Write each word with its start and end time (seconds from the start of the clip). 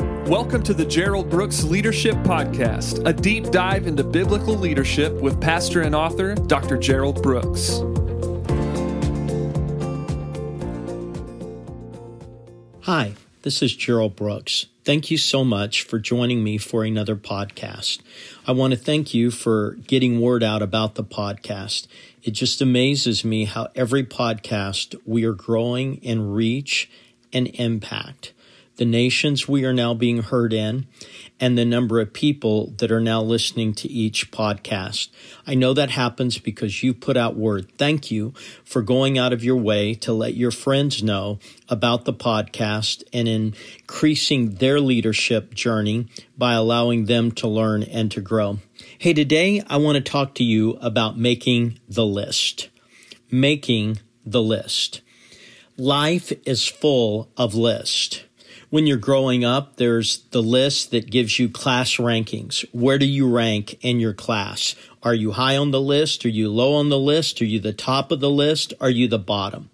Welcome 0.00 0.62
to 0.62 0.72
the 0.72 0.86
Gerald 0.86 1.28
Brooks 1.28 1.62
Leadership 1.62 2.14
Podcast, 2.18 3.06
a 3.06 3.12
deep 3.12 3.50
dive 3.50 3.86
into 3.86 4.02
biblical 4.02 4.54
leadership 4.54 5.12
with 5.20 5.38
pastor 5.40 5.82
and 5.82 5.94
author 5.94 6.34
Dr. 6.34 6.78
Gerald 6.78 7.22
Brooks. 7.22 7.82
Hi, 12.84 13.14
this 13.42 13.60
is 13.60 13.76
Gerald 13.76 14.16
Brooks. 14.16 14.66
Thank 14.84 15.10
you 15.10 15.18
so 15.18 15.44
much 15.44 15.82
for 15.82 15.98
joining 15.98 16.42
me 16.42 16.56
for 16.56 16.82
another 16.82 17.16
podcast. 17.16 18.00
I 18.46 18.52
want 18.52 18.72
to 18.72 18.78
thank 18.78 19.12
you 19.12 19.30
for 19.30 19.72
getting 19.86 20.18
word 20.18 20.42
out 20.42 20.62
about 20.62 20.94
the 20.94 21.04
podcast. 21.04 21.86
It 22.22 22.30
just 22.30 22.62
amazes 22.62 23.22
me 23.22 23.44
how 23.44 23.68
every 23.74 24.04
podcast 24.04 24.98
we 25.04 25.24
are 25.24 25.34
growing 25.34 25.96
in 25.96 26.32
reach 26.32 26.90
and 27.34 27.48
impact 27.48 28.32
the 28.80 28.86
nations 28.86 29.46
we 29.46 29.66
are 29.66 29.74
now 29.74 29.92
being 29.92 30.22
heard 30.22 30.54
in, 30.54 30.86
and 31.38 31.58
the 31.58 31.66
number 31.66 32.00
of 32.00 32.14
people 32.14 32.72
that 32.78 32.90
are 32.90 32.98
now 32.98 33.20
listening 33.20 33.74
to 33.74 33.86
each 33.86 34.30
podcast. 34.30 35.10
I 35.46 35.54
know 35.54 35.74
that 35.74 35.90
happens 35.90 36.38
because 36.38 36.82
you 36.82 36.94
put 36.94 37.14
out 37.14 37.36
word. 37.36 37.70
Thank 37.76 38.10
you 38.10 38.32
for 38.64 38.80
going 38.80 39.18
out 39.18 39.34
of 39.34 39.44
your 39.44 39.58
way 39.58 39.92
to 39.96 40.14
let 40.14 40.32
your 40.32 40.50
friends 40.50 41.02
know 41.02 41.40
about 41.68 42.06
the 42.06 42.14
podcast 42.14 43.02
and 43.12 43.28
increasing 43.28 44.54
their 44.54 44.80
leadership 44.80 45.52
journey 45.52 46.08
by 46.38 46.54
allowing 46.54 47.04
them 47.04 47.32
to 47.32 47.48
learn 47.48 47.82
and 47.82 48.10
to 48.12 48.22
grow. 48.22 48.60
Hey, 48.96 49.12
today 49.12 49.62
I 49.68 49.76
want 49.76 49.96
to 49.96 50.10
talk 50.10 50.36
to 50.36 50.42
you 50.42 50.78
about 50.80 51.18
making 51.18 51.78
the 51.86 52.06
list. 52.06 52.70
Making 53.30 53.98
the 54.24 54.40
list. 54.40 55.02
Life 55.76 56.32
is 56.46 56.66
full 56.66 57.30
of 57.36 57.54
lists 57.54 58.22
when 58.70 58.86
you're 58.86 58.96
growing 58.96 59.44
up, 59.44 59.76
there's 59.76 60.20
the 60.30 60.42
list 60.42 60.92
that 60.92 61.10
gives 61.10 61.38
you 61.38 61.48
class 61.48 61.96
rankings. 61.96 62.64
Where 62.72 62.98
do 62.98 63.06
you 63.06 63.28
rank 63.28 63.78
in 63.82 64.00
your 64.00 64.14
class? 64.14 64.74
Are 65.02 65.14
you 65.14 65.32
high 65.32 65.56
on 65.56 65.72
the 65.72 65.80
list? 65.80 66.24
Are 66.24 66.30
you 66.30 66.48
low 66.48 66.74
on 66.74 66.88
the 66.88 66.98
list? 66.98 67.42
Are 67.42 67.46
you 67.46 67.58
the 67.58 67.72
top 67.72 68.12
of 68.12 68.20
the 68.20 68.30
list? 68.30 68.72
Are 68.80 68.90
you 68.90 69.08
the 69.08 69.18
bottom? 69.18 69.70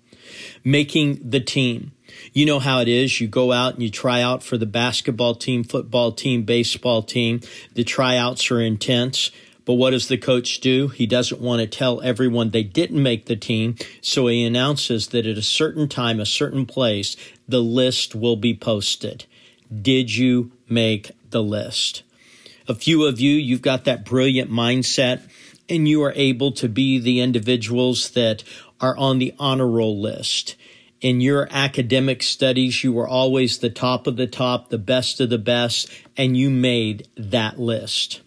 Making 0.64 1.30
the 1.30 1.40
team. 1.40 1.92
You 2.32 2.46
know 2.46 2.58
how 2.58 2.80
it 2.80 2.88
is. 2.88 3.20
You 3.20 3.28
go 3.28 3.52
out 3.52 3.74
and 3.74 3.82
you 3.82 3.90
try 3.90 4.22
out 4.22 4.42
for 4.42 4.56
the 4.56 4.66
basketball 4.66 5.34
team, 5.34 5.62
football 5.62 6.12
team, 6.12 6.44
baseball 6.44 7.02
team. 7.02 7.40
The 7.74 7.84
tryouts 7.84 8.50
are 8.50 8.60
intense. 8.60 9.30
But 9.66 9.74
what 9.74 9.90
does 9.90 10.06
the 10.06 10.16
coach 10.16 10.60
do? 10.60 10.88
He 10.88 11.06
doesn't 11.06 11.40
want 11.40 11.60
to 11.60 11.66
tell 11.66 12.00
everyone 12.00 12.50
they 12.50 12.62
didn't 12.62 13.02
make 13.02 13.26
the 13.26 13.36
team, 13.36 13.74
so 14.00 14.28
he 14.28 14.44
announces 14.44 15.08
that 15.08 15.26
at 15.26 15.36
a 15.36 15.42
certain 15.42 15.88
time, 15.88 16.20
a 16.20 16.24
certain 16.24 16.66
place, 16.66 17.16
the 17.48 17.60
list 17.60 18.14
will 18.14 18.36
be 18.36 18.54
posted. 18.54 19.26
Did 19.82 20.14
you 20.14 20.52
make 20.68 21.10
the 21.30 21.42
list? 21.42 22.04
A 22.68 22.76
few 22.76 23.04
of 23.04 23.18
you, 23.18 23.34
you've 23.34 23.60
got 23.60 23.84
that 23.84 24.04
brilliant 24.04 24.50
mindset 24.50 25.28
and 25.68 25.88
you 25.88 26.00
are 26.04 26.12
able 26.14 26.52
to 26.52 26.68
be 26.68 27.00
the 27.00 27.20
individuals 27.20 28.10
that 28.10 28.44
are 28.80 28.96
on 28.96 29.18
the 29.18 29.34
honor 29.36 29.66
roll 29.66 30.00
list. 30.00 30.54
In 31.00 31.20
your 31.20 31.48
academic 31.50 32.22
studies, 32.22 32.84
you 32.84 32.92
were 32.92 33.08
always 33.08 33.58
the 33.58 33.70
top 33.70 34.06
of 34.06 34.16
the 34.16 34.28
top, 34.28 34.68
the 34.68 34.78
best 34.78 35.20
of 35.20 35.28
the 35.28 35.38
best, 35.38 35.90
and 36.16 36.36
you 36.36 36.50
made 36.50 37.08
that 37.16 37.58
list 37.58 38.20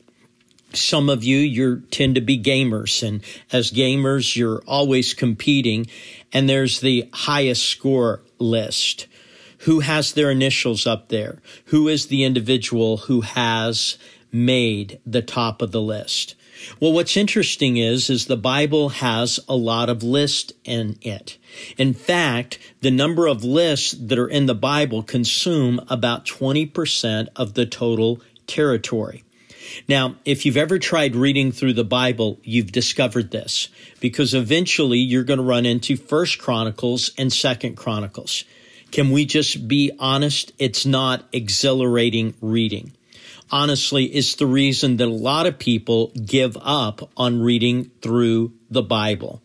some 0.74 1.10
of 1.10 1.24
you 1.24 1.38
you 1.38 1.82
tend 1.92 2.16
to 2.16 2.22
be 2.22 2.42
gamers 2.42 3.06
and 3.06 3.24
as 3.52 3.72
gamers 3.72 4.36
you're 4.36 4.62
always 4.68 5.14
competing 5.14 5.88
and 6.32 6.48
there's 6.48 6.80
the 6.80 7.10
highest 7.14 7.66
score 7.66 8.22
list. 8.38 9.08
Who 9.64 9.82
has 9.82 10.14
their 10.14 10.32
initials 10.32 10.88
up 10.88 11.10
there? 11.10 11.40
Who 11.66 11.88
is 11.88 12.08
the 12.08 12.24
individual 12.24 12.98
who 12.98 13.22
has 13.22 13.98
made 14.32 15.02
the 15.06 15.22
top 15.22 15.62
of 15.62 15.72
the 15.72 15.82
list? 15.82 16.36
Well 16.80 16.94
what's 16.94 17.18
interesting 17.18 17.78
is 17.78 18.10
is 18.10 18.26
the 18.26 18.38
bible 18.38 18.90
has 18.90 19.40
a 19.48 19.56
lot 19.56 19.90
of 19.90 20.04
lists 20.04 20.54
in 20.66 20.98
it. 21.02 21.38
In 21.78 21.94
fact 21.94 22.60
the 22.82 22.92
number 22.92 23.28
of 23.28 23.44
lists 23.44 23.94
that 23.94 24.20
are 24.20 24.28
in 24.28 24.46
the 24.46 24.56
bible 24.56 25.02
consume 25.02 25.82
about 25.90 26.26
20% 26.26 27.28
of 27.36 27.54
the 27.56 27.66
total 27.66 28.22
territory 28.46 29.24
now, 29.88 30.16
if 30.26 30.46
you've 30.46 30.58
ever 30.58 30.80
tried 30.80 31.16
reading 31.16 31.52
through 31.52 31.74
the 31.74 31.84
Bible, 31.84 32.40
you've 32.44 32.72
discovered 32.72 33.32
this 33.32 33.70
because 34.00 34.34
eventually 34.34 35.00
you're 35.00 35.24
going 35.24 35.40
to 35.40 35.44
run 35.44 35.66
into 35.66 35.96
First 35.96 36.40
Chronicles 36.40 37.12
and 37.18 37.32
Second 37.32 37.76
Chronicles. 37.76 38.44
Can 38.92 39.12
we 39.12 39.26
just 39.26 39.68
be 39.68 39.92
honest? 40.00 40.52
It's 40.58 40.86
not 40.86 41.28
exhilarating 41.32 42.34
reading. 42.42 42.94
Honestly, 43.52 44.06
it's 44.06 44.36
the 44.36 44.46
reason 44.46 44.98
that 44.98 45.08
a 45.08 45.12
lot 45.12 45.48
of 45.48 45.58
people 45.58 46.12
give 46.26 46.58
up 46.62 47.10
on 47.18 47.42
reading 47.42 47.92
through 48.02 48.54
the 48.70 48.84
Bible. 48.84 49.42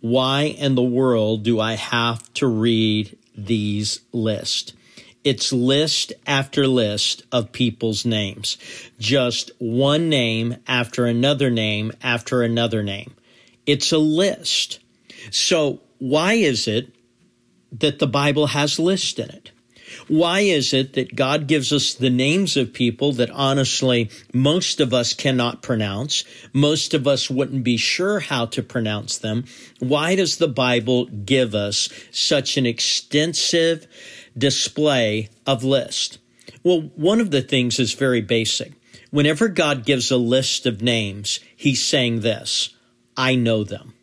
Why 0.00 0.42
in 0.42 0.74
the 0.74 0.82
world 0.82 1.42
do 1.42 1.60
I 1.60 1.74
have 1.74 2.32
to 2.34 2.46
read 2.46 3.16
these 3.36 4.00
lists? 4.12 4.72
It's 5.24 5.52
list 5.52 6.12
after 6.26 6.66
list 6.66 7.22
of 7.30 7.52
people's 7.52 8.04
names. 8.04 8.58
Just 8.98 9.50
one 9.58 10.08
name 10.08 10.56
after 10.66 11.06
another 11.06 11.50
name 11.50 11.92
after 12.02 12.42
another 12.42 12.82
name. 12.82 13.14
It's 13.64 13.92
a 13.92 13.98
list. 13.98 14.80
So 15.30 15.80
why 15.98 16.34
is 16.34 16.66
it 16.66 16.94
that 17.78 18.00
the 18.00 18.06
Bible 18.06 18.48
has 18.48 18.78
lists 18.78 19.18
in 19.18 19.30
it? 19.30 19.52
Why 20.08 20.40
is 20.40 20.72
it 20.72 20.94
that 20.94 21.14
God 21.14 21.46
gives 21.46 21.72
us 21.72 21.94
the 21.94 22.10
names 22.10 22.56
of 22.56 22.72
people 22.72 23.12
that 23.12 23.30
honestly 23.30 24.10
most 24.32 24.80
of 24.80 24.92
us 24.92 25.12
cannot 25.12 25.62
pronounce? 25.62 26.24
Most 26.52 26.94
of 26.94 27.06
us 27.06 27.30
wouldn't 27.30 27.62
be 27.62 27.76
sure 27.76 28.20
how 28.20 28.46
to 28.46 28.62
pronounce 28.62 29.18
them. 29.18 29.44
Why 29.78 30.16
does 30.16 30.38
the 30.38 30.48
Bible 30.48 31.06
give 31.06 31.54
us 31.54 31.88
such 32.10 32.56
an 32.56 32.66
extensive 32.66 33.86
display 34.36 35.28
of 35.46 35.64
list? 35.64 36.18
Well, 36.62 36.90
one 36.94 37.20
of 37.20 37.30
the 37.30 37.42
things 37.42 37.78
is 37.78 37.94
very 37.94 38.20
basic. 38.20 38.72
Whenever 39.10 39.48
God 39.48 39.84
gives 39.84 40.10
a 40.10 40.16
list 40.16 40.66
of 40.66 40.82
names, 40.82 41.40
he's 41.56 41.84
saying 41.84 42.20
this 42.20 42.74
I 43.16 43.34
know 43.34 43.64
them. 43.64 43.94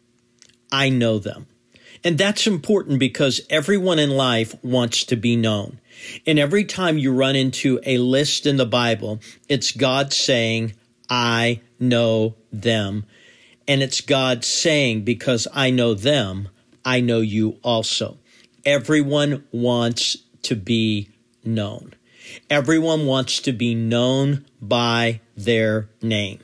I 0.72 0.90
know 0.90 1.20
them. 1.20 1.48
And 2.04 2.18
that's 2.18 2.48
important 2.48 3.00
because 3.00 3.42
everyone 3.50 4.00
in 4.00 4.12
life 4.12 4.56
wants 4.64 5.04
to 5.06 5.16
be 5.16 5.36
known. 5.36 5.80
And 6.26 6.40
every 6.40 6.64
time 6.64 6.98
you 6.98 7.12
run 7.12 7.36
into 7.36 7.80
a 7.86 7.98
list 7.98 8.46
in 8.46 8.58
the 8.58 8.66
Bible, 8.66 9.20
it's 9.50 9.74
God 9.74 10.14
saying, 10.14 10.74
I 11.10 11.62
know 11.80 12.36
them. 12.52 13.06
And 13.68 13.84
it's 13.84 14.02
God 14.02 14.46
saying, 14.46 15.04
because 15.04 15.48
I 15.54 15.72
know 15.72 15.94
them, 15.94 16.50
I 16.86 17.02
know 17.02 17.20
you 17.20 17.58
also. 17.64 18.18
Everyone 18.66 19.44
wants 19.52 20.18
to 20.44 20.56
be 20.56 21.10
known. 21.44 21.94
Everyone 22.50 23.06
wants 23.06 23.40
to 23.42 23.54
be 23.54 23.76
known 23.76 24.46
by 24.62 25.22
their 25.36 25.90
name. 26.02 26.40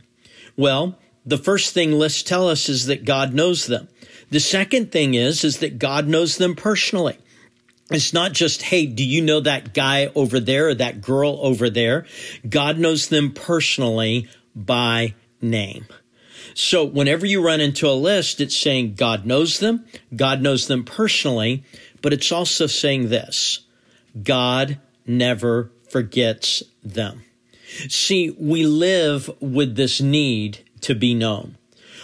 Well, 0.58 0.98
the 1.26 1.38
first 1.38 1.74
thing 1.74 1.92
lists 1.94 2.24
tell 2.24 2.48
us 2.48 2.70
is 2.70 2.86
that 2.86 3.06
God 3.06 3.34
knows 3.34 3.68
them. 3.68 3.88
The 4.30 4.40
second 4.40 4.92
thing 4.92 5.14
is, 5.14 5.44
is 5.44 5.60
that 5.60 5.80
God 5.80 6.08
knows 6.08 6.38
them 6.38 6.56
personally. 6.56 7.18
It's 7.92 8.14
not 8.14 8.34
just, 8.34 8.64
hey, 8.64 8.88
do 8.88 9.04
you 9.04 9.22
know 9.22 9.40
that 9.42 9.74
guy 9.74 10.08
over 10.16 10.40
there 10.40 10.70
or 10.70 10.76
that 10.76 11.02
girl 11.02 11.38
over 11.42 11.70
there? 11.70 12.06
God 12.48 12.80
knows 12.80 13.10
them 13.10 13.32
personally 13.32 14.28
by 14.56 15.14
name. 15.42 15.86
So 16.56 16.86
whenever 16.86 17.26
you 17.26 17.46
run 17.46 17.62
into 17.62 17.88
a 17.88 17.92
list, 17.92 18.40
it's 18.40 18.58
saying 18.58 18.96
God 18.96 19.26
knows 19.26 19.60
them, 19.60 19.86
God 20.16 20.42
knows 20.42 20.68
them 20.68 20.84
personally, 20.84 21.64
but 22.06 22.14
it's 22.14 22.32
also 22.32 22.68
saying 22.68 23.10
this 23.10 23.66
God 24.22 24.78
never 25.08 25.72
forgets 25.90 26.62
them. 26.84 27.24
See, 27.90 28.30
we 28.30 28.68
live 28.68 29.28
with 29.40 29.76
this 29.76 30.00
need 30.00 30.60
to 30.82 30.94
be 30.94 31.16
known. 31.16 31.58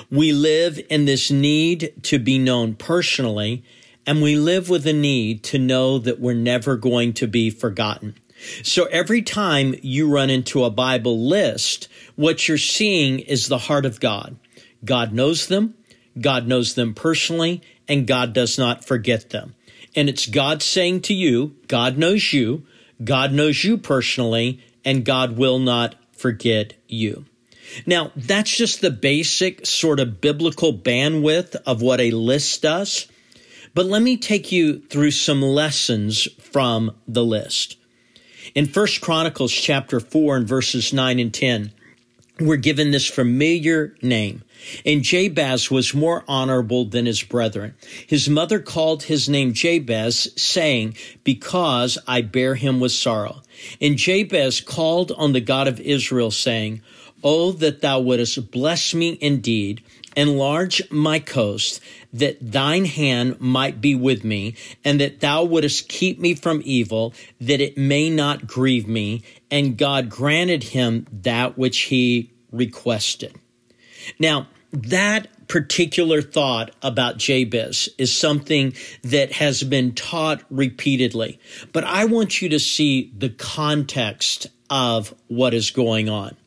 We 0.09 0.33
live 0.33 0.79
in 0.89 1.05
this 1.05 1.29
need 1.29 1.93
to 2.01 2.17
be 2.17 2.39
known 2.39 2.73
personally, 2.73 3.63
and 4.07 4.23
we 4.23 4.37
live 4.37 4.69
with 4.69 4.87
a 4.87 4.93
need 4.93 5.43
to 5.43 5.59
know 5.59 5.99
that 5.99 6.19
we're 6.19 6.33
never 6.33 6.77
going 6.77 7.13
to 7.13 7.27
be 7.27 7.51
forgotten. 7.51 8.15
So 8.63 8.85
every 8.85 9.21
time 9.21 9.75
you 9.83 10.09
run 10.09 10.31
into 10.31 10.63
a 10.63 10.71
Bible 10.71 11.27
list, 11.27 11.89
what 12.15 12.47
you're 12.47 12.57
seeing 12.57 13.19
is 13.19 13.49
the 13.49 13.59
heart 13.59 13.85
of 13.85 13.99
God. 13.99 14.35
God 14.83 15.13
knows 15.13 15.45
them, 15.45 15.75
God 16.19 16.47
knows 16.47 16.73
them 16.73 16.95
personally, 16.95 17.61
and 17.87 18.07
God 18.07 18.33
does 18.33 18.57
not 18.57 18.83
forget 18.83 19.29
them. 19.29 19.53
And 19.95 20.09
it's 20.09 20.25
God 20.25 20.61
saying 20.61 21.01
to 21.01 21.13
you, 21.13 21.55
God 21.67 21.97
knows 21.97 22.33
you, 22.33 22.65
God 23.03 23.33
knows 23.33 23.63
you 23.63 23.77
personally, 23.77 24.63
and 24.85 25.05
God 25.05 25.37
will 25.37 25.59
not 25.59 25.95
forget 26.13 26.73
you. 26.87 27.25
Now, 27.85 28.11
that's 28.15 28.55
just 28.55 28.81
the 28.81 28.91
basic 28.91 29.65
sort 29.65 29.99
of 29.99 30.21
biblical 30.21 30.73
bandwidth 30.73 31.55
of 31.65 31.81
what 31.81 32.01
a 32.01 32.11
list 32.11 32.61
does. 32.61 33.07
But 33.73 33.85
let 33.85 34.01
me 34.01 34.17
take 34.17 34.51
you 34.51 34.79
through 34.79 35.11
some 35.11 35.41
lessons 35.41 36.27
from 36.39 36.95
the 37.07 37.23
list. 37.23 37.77
In 38.53 38.65
First 38.65 39.01
Chronicles 39.01 39.53
chapter 39.53 39.99
4 39.99 40.37
and 40.37 40.47
verses 40.47 40.91
9 40.91 41.19
and 41.19 41.33
10, 41.33 41.71
we're 42.47 42.57
given 42.57 42.91
this 42.91 43.07
familiar 43.07 43.95
name. 44.01 44.43
And 44.85 45.03
Jabez 45.03 45.71
was 45.71 45.93
more 45.93 46.23
honorable 46.27 46.85
than 46.85 47.05
his 47.05 47.23
brethren. 47.23 47.75
His 48.07 48.29
mother 48.29 48.59
called 48.59 49.03
his 49.03 49.27
name 49.27 49.53
Jabez, 49.53 50.31
saying, 50.35 50.95
Because 51.23 51.97
I 52.07 52.21
bear 52.21 52.55
him 52.55 52.79
with 52.79 52.91
sorrow. 52.91 53.41
And 53.79 53.97
Jabez 53.97 54.61
called 54.61 55.11
on 55.13 55.33
the 55.33 55.41
God 55.41 55.67
of 55.67 55.79
Israel, 55.79 56.31
saying, 56.31 56.81
Oh, 57.23 57.51
that 57.53 57.81
thou 57.81 57.99
wouldest 57.99 58.51
bless 58.51 58.93
me 58.93 59.17
indeed, 59.21 59.83
enlarge 60.15 60.81
my 60.91 61.19
coast, 61.19 61.81
that 62.13 62.37
thine 62.39 62.85
hand 62.85 63.39
might 63.39 63.81
be 63.81 63.95
with 63.95 64.23
me, 64.23 64.55
and 64.83 64.99
that 64.99 65.19
thou 65.19 65.43
wouldest 65.43 65.87
keep 65.87 66.19
me 66.19 66.33
from 66.35 66.61
evil, 66.65 67.13
that 67.39 67.61
it 67.61 67.77
may 67.77 68.09
not 68.09 68.47
grieve 68.47 68.87
me. 68.87 69.23
And 69.49 69.77
God 69.77 70.09
granted 70.09 70.63
him 70.63 71.07
that 71.11 71.57
which 71.57 71.79
he 71.79 72.31
requested. 72.51 73.35
Now, 74.19 74.47
that 74.71 75.27
particular 75.47 76.21
thought 76.21 76.71
about 76.81 77.17
Jabez 77.17 77.89
is 77.97 78.15
something 78.15 78.73
that 79.03 79.33
has 79.33 79.63
been 79.63 79.93
taught 79.93 80.41
repeatedly, 80.49 81.39
but 81.73 81.83
I 81.83 82.05
want 82.05 82.41
you 82.41 82.49
to 82.49 82.59
see 82.59 83.11
the 83.17 83.29
context 83.29 84.47
of 84.69 85.13
what 85.27 85.53
is 85.53 85.71
going 85.71 86.07
on. 86.07 86.37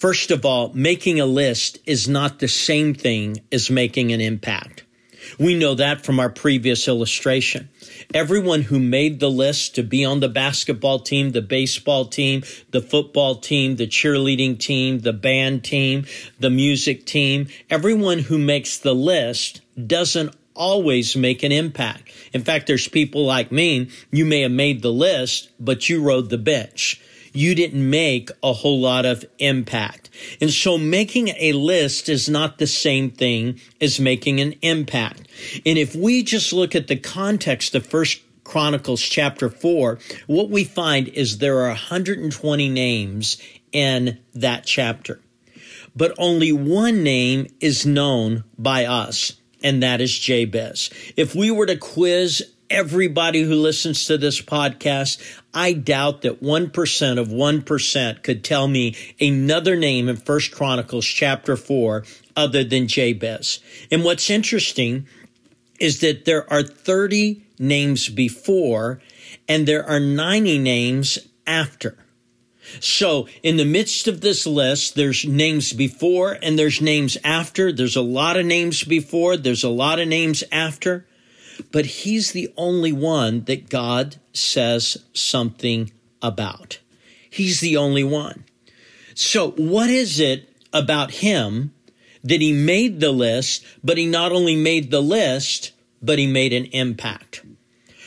First 0.00 0.30
of 0.30 0.46
all, 0.46 0.72
making 0.72 1.20
a 1.20 1.26
list 1.26 1.78
is 1.84 2.08
not 2.08 2.38
the 2.38 2.48
same 2.48 2.94
thing 2.94 3.42
as 3.52 3.68
making 3.68 4.12
an 4.12 4.20
impact. 4.22 4.82
We 5.38 5.54
know 5.54 5.74
that 5.74 6.06
from 6.06 6.18
our 6.18 6.30
previous 6.30 6.88
illustration. 6.88 7.68
Everyone 8.14 8.62
who 8.62 8.78
made 8.78 9.20
the 9.20 9.28
list 9.28 9.74
to 9.74 9.82
be 9.82 10.06
on 10.06 10.20
the 10.20 10.30
basketball 10.30 11.00
team, 11.00 11.32
the 11.32 11.42
baseball 11.42 12.06
team, 12.06 12.44
the 12.70 12.80
football 12.80 13.34
team, 13.34 13.76
the 13.76 13.86
cheerleading 13.86 14.58
team, 14.58 15.00
the 15.00 15.12
band 15.12 15.64
team, 15.64 16.06
the 16.38 16.48
music 16.48 17.04
team, 17.04 17.48
everyone 17.68 18.20
who 18.20 18.38
makes 18.38 18.78
the 18.78 18.94
list 18.94 19.60
doesn't 19.86 20.34
always 20.54 21.14
make 21.14 21.42
an 21.42 21.52
impact. 21.52 22.10
In 22.32 22.42
fact, 22.42 22.66
there's 22.68 22.88
people 22.88 23.26
like 23.26 23.52
me, 23.52 23.90
you 24.10 24.24
may 24.24 24.40
have 24.40 24.50
made 24.50 24.80
the 24.80 24.92
list, 24.92 25.50
but 25.60 25.90
you 25.90 26.02
rode 26.02 26.30
the 26.30 26.38
bench 26.38 27.02
you 27.32 27.54
didn't 27.54 27.88
make 27.88 28.30
a 28.42 28.52
whole 28.52 28.80
lot 28.80 29.06
of 29.06 29.24
impact. 29.38 30.10
And 30.40 30.50
so 30.50 30.78
making 30.78 31.28
a 31.38 31.52
list 31.52 32.08
is 32.08 32.28
not 32.28 32.58
the 32.58 32.66
same 32.66 33.10
thing 33.10 33.60
as 33.80 34.00
making 34.00 34.40
an 34.40 34.54
impact. 34.62 35.28
And 35.66 35.78
if 35.78 35.94
we 35.94 36.22
just 36.22 36.52
look 36.52 36.74
at 36.74 36.88
the 36.88 36.96
context 36.96 37.74
of 37.74 37.86
First 37.86 38.20
Chronicles 38.44 39.02
chapter 39.02 39.48
4, 39.48 39.98
what 40.26 40.50
we 40.50 40.64
find 40.64 41.08
is 41.08 41.38
there 41.38 41.60
are 41.60 41.68
120 41.68 42.68
names 42.68 43.36
in 43.72 44.18
that 44.34 44.64
chapter. 44.64 45.20
But 45.94 46.14
only 46.18 46.52
one 46.52 47.02
name 47.02 47.46
is 47.60 47.84
known 47.84 48.44
by 48.58 48.86
us, 48.86 49.34
and 49.62 49.82
that 49.82 50.00
is 50.00 50.16
Jabez. 50.16 50.90
If 51.16 51.34
we 51.34 51.50
were 51.50 51.66
to 51.66 51.76
quiz 51.76 52.42
everybody 52.70 53.42
who 53.42 53.54
listens 53.54 54.06
to 54.06 54.16
this 54.16 54.40
podcast, 54.40 55.20
I 55.52 55.72
doubt 55.72 56.22
that 56.22 56.42
1% 56.42 57.18
of 57.18 57.28
1% 57.28 58.22
could 58.22 58.44
tell 58.44 58.68
me 58.68 58.96
another 59.20 59.76
name 59.76 60.08
in 60.08 60.16
First 60.16 60.52
Chronicles 60.52 61.04
chapter 61.04 61.56
4 61.56 62.04
other 62.36 62.64
than 62.64 62.86
Jabez. 62.86 63.58
And 63.90 64.04
what's 64.04 64.30
interesting 64.30 65.06
is 65.78 66.00
that 66.00 66.24
there 66.24 66.50
are 66.52 66.62
30 66.62 67.42
names 67.58 68.08
before 68.08 69.00
and 69.48 69.66
there 69.66 69.86
are 69.88 70.00
90 70.00 70.58
names 70.58 71.18
after. 71.46 71.98
So 72.78 73.26
in 73.42 73.56
the 73.56 73.64
midst 73.64 74.06
of 74.06 74.20
this 74.20 74.46
list, 74.46 74.94
there's 74.94 75.24
names 75.24 75.72
before 75.72 76.38
and 76.40 76.58
there's 76.58 76.80
names 76.80 77.18
after. 77.24 77.72
There's 77.72 77.96
a 77.96 78.02
lot 78.02 78.36
of 78.36 78.46
names 78.46 78.84
before. 78.84 79.36
There's 79.36 79.64
a 79.64 79.68
lot 79.68 79.98
of 79.98 80.06
names 80.06 80.44
after 80.52 81.06
but 81.72 81.86
he's 81.86 82.32
the 82.32 82.52
only 82.56 82.92
one 82.92 83.44
that 83.44 83.68
God 83.68 84.16
says 84.32 84.96
something 85.12 85.92
about. 86.22 86.78
He's 87.28 87.60
the 87.60 87.76
only 87.76 88.04
one. 88.04 88.44
So 89.14 89.52
what 89.52 89.90
is 89.90 90.20
it 90.20 90.48
about 90.72 91.10
him 91.10 91.72
that 92.22 92.40
he 92.40 92.52
made 92.52 93.00
the 93.00 93.12
list, 93.12 93.64
but 93.82 93.98
he 93.98 94.06
not 94.06 94.32
only 94.32 94.56
made 94.56 94.90
the 94.90 95.02
list, 95.02 95.72
but 96.02 96.18
he 96.18 96.26
made 96.26 96.52
an 96.52 96.66
impact? 96.66 97.42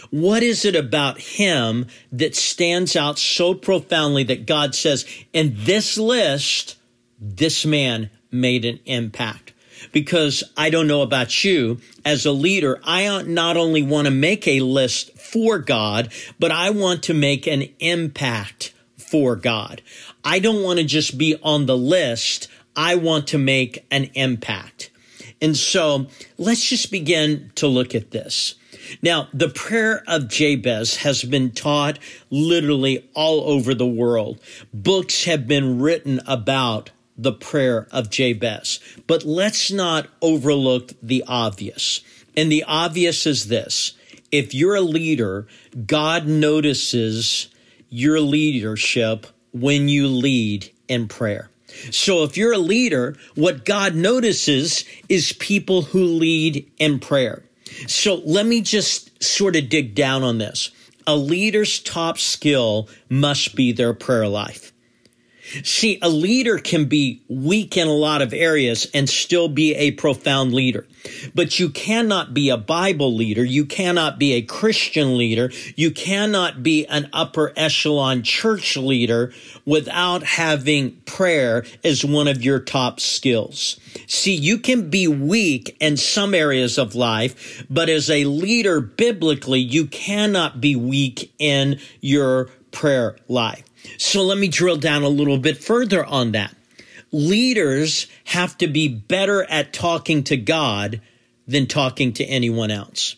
What 0.10 0.44
is 0.44 0.64
it 0.64 0.76
about 0.76 1.20
him 1.20 1.88
that 2.12 2.36
stands 2.36 2.96
out 2.96 3.18
so 3.18 3.56
profoundly 3.56 4.24
that 4.26 4.46
God 4.46 4.76
says, 4.76 5.06
in 5.34 5.56
this 5.58 5.98
list, 5.98 6.78
this 7.20 7.66
man 7.66 8.12
made 8.32 8.64
an 8.64 8.80
impact? 8.86 9.43
Because 9.92 10.44
I 10.56 10.70
don't 10.70 10.88
know 10.88 11.02
about 11.02 11.44
you 11.44 11.80
as 12.06 12.26
a 12.26 12.32
leader. 12.32 12.80
I 12.84 13.22
not 13.24 13.58
only 13.58 13.84
want 13.84 14.06
to 14.06 14.12
make 14.12 14.48
a 14.48 14.62
list 14.62 15.18
for 15.18 15.60
God, 15.60 16.12
but 16.40 16.52
I 16.52 16.70
want 16.70 17.04
to 17.04 17.14
make 17.14 17.48
an 17.48 17.64
impact 17.80 18.74
for 18.98 19.36
God. 19.36 19.82
I 20.24 20.40
don't 20.40 20.64
want 20.64 20.80
to 20.80 20.86
just 20.86 21.18
be 21.18 21.36
on 21.44 21.66
the 21.66 21.78
list. 21.78 22.48
I 22.76 22.96
want 22.96 23.28
to 23.28 23.38
make 23.38 23.86
an 23.92 24.06
impact. 24.16 24.90
And 25.42 25.58
so 25.58 26.08
let's 26.38 26.68
just 26.68 26.90
begin 26.90 27.52
to 27.56 27.68
look 27.68 27.94
at 27.94 28.12
this. 28.12 28.56
Now, 29.02 29.28
the 29.34 29.50
prayer 29.50 30.04
of 30.08 30.28
Jabez 30.28 30.98
has 30.98 31.24
been 31.24 31.52
taught 31.52 32.00
literally 32.30 33.10
all 33.14 33.42
over 33.42 33.74
the 33.74 33.88
world. 33.88 34.40
Books 34.74 35.26
have 35.26 35.48
been 35.48 35.80
written 35.80 36.22
about 36.28 36.92
the 37.18 37.32
prayer 37.32 37.88
of 37.92 38.10
Jabez. 38.10 38.80
But 39.08 39.24
let's 39.24 39.72
not 39.72 40.08
overlook 40.22 40.94
the 41.02 41.24
obvious. 41.28 42.02
And 42.36 42.52
the 42.52 42.64
obvious 42.64 43.26
is 43.26 43.48
this. 43.48 43.94
If 44.32 44.54
you're 44.54 44.76
a 44.76 44.82
leader, 44.82 45.48
God 45.86 46.28
notices 46.28 47.50
your 47.90 48.20
leadership 48.20 49.28
when 49.52 49.88
you 49.88 50.08
lead 50.08 50.72
in 50.88 51.08
prayer. 51.08 51.52
So 51.92 52.24
if 52.24 52.38
you're 52.38 52.54
a 52.54 52.58
leader, 52.58 53.16
what 53.36 53.66
God 53.66 53.96
notices 53.96 54.86
is 55.10 55.34
people 55.34 55.84
who 55.84 56.04
lead 56.04 56.72
in 56.78 57.00
prayer. 57.00 57.44
So 57.88 58.16
let 58.26 58.46
me 58.46 58.62
just 58.62 59.24
sort 59.24 59.56
of 59.56 59.70
dig 59.70 59.96
down 59.96 60.24
on 60.24 60.38
this. 60.38 60.72
A 61.06 61.16
leader's 61.16 61.80
top 61.80 62.18
skill 62.18 62.90
must 63.10 63.56
be 63.56 63.72
their 63.72 63.94
prayer 63.94 64.28
life. 64.28 64.73
See, 65.64 66.00
a 66.02 66.10
leader 66.10 66.58
can 66.58 66.86
be 66.86 67.22
weak 67.28 67.76
in 67.76 67.88
a 67.88 67.94
lot 67.94 68.22
of 68.22 68.34
areas 68.34 68.88
and 68.94 69.10
still 69.10 69.50
be 69.50 69.76
a 69.76 69.92
profound 69.92 70.54
leader. 70.54 70.88
But 71.36 71.60
you 71.60 71.70
cannot 71.70 72.34
be 72.34 72.50
a 72.50 72.58
Bible 72.58 73.14
leader. 73.14 73.44
You 73.44 73.66
cannot 73.66 74.18
be 74.18 74.34
a 74.34 74.42
Christian 74.42 75.18
leader. 75.18 75.52
You 75.76 75.92
cannot 75.92 76.64
be 76.64 76.86
an 76.88 77.10
upper 77.12 77.52
echelon 77.58 78.24
church 78.24 78.78
leader 78.78 79.34
without 79.66 80.24
having 80.24 80.92
prayer 81.02 81.66
as 81.84 82.06
one 82.06 82.30
of 82.30 82.42
your 82.42 82.60
top 82.60 83.02
skills. 83.02 83.80
See, 84.08 84.36
you 84.36 84.58
can 84.58 84.90
be 84.90 85.08
weak 85.10 85.76
in 85.82 85.98
some 85.98 86.34
areas 86.34 86.78
of 86.78 86.96
life, 86.96 87.66
but 87.70 87.90
as 87.90 88.10
a 88.10 88.24
leader 88.24 88.80
biblically, 88.80 89.60
you 89.60 89.88
cannot 89.88 90.62
be 90.62 90.76
weak 90.76 91.34
in 91.38 91.80
your 92.00 92.50
prayer 92.74 93.16
life. 93.30 93.64
So 93.98 94.24
let 94.24 94.38
me 94.38 94.50
drill 94.50 94.78
down 94.78 95.04
a 95.04 95.10
little 95.10 95.38
bit 95.38 95.64
further 95.64 96.04
on 96.04 96.34
that. 96.34 96.54
Leaders 97.12 98.08
have 98.26 98.58
to 98.58 98.68
be 98.68 98.90
better 98.90 99.44
at 99.44 99.72
talking 99.72 100.24
to 100.26 100.36
God 100.36 101.00
than 101.48 101.68
talking 101.68 102.12
to 102.14 102.26
anyone 102.26 102.72
else. 102.72 103.16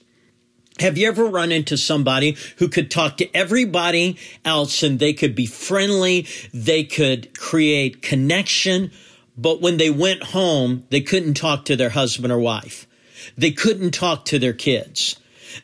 Have 0.80 0.98
you 0.98 1.08
ever 1.08 1.26
run 1.26 1.54
into 1.54 1.78
somebody 1.78 2.36
who 2.58 2.68
could 2.68 2.92
talk 2.92 3.18
to 3.18 3.36
everybody 3.36 4.18
else 4.44 4.84
and 4.84 5.00
they 5.00 5.14
could 5.14 5.34
be 5.34 5.46
friendly, 5.46 6.28
they 6.54 6.84
could 6.84 7.38
create 7.40 8.02
connection, 8.02 8.92
but 9.38 9.62
when 9.62 9.78
they 9.78 9.90
went 9.90 10.22
home, 10.24 10.86
they 10.90 11.00
couldn't 11.00 11.36
talk 11.36 11.66
to 11.66 11.78
their 11.78 11.92
husband 11.92 12.34
or 12.34 12.40
wife. 12.40 12.88
They 13.38 13.52
couldn't 13.52 13.92
talk 13.92 14.26
to 14.26 14.40
their 14.40 14.54
kids. 14.54 15.16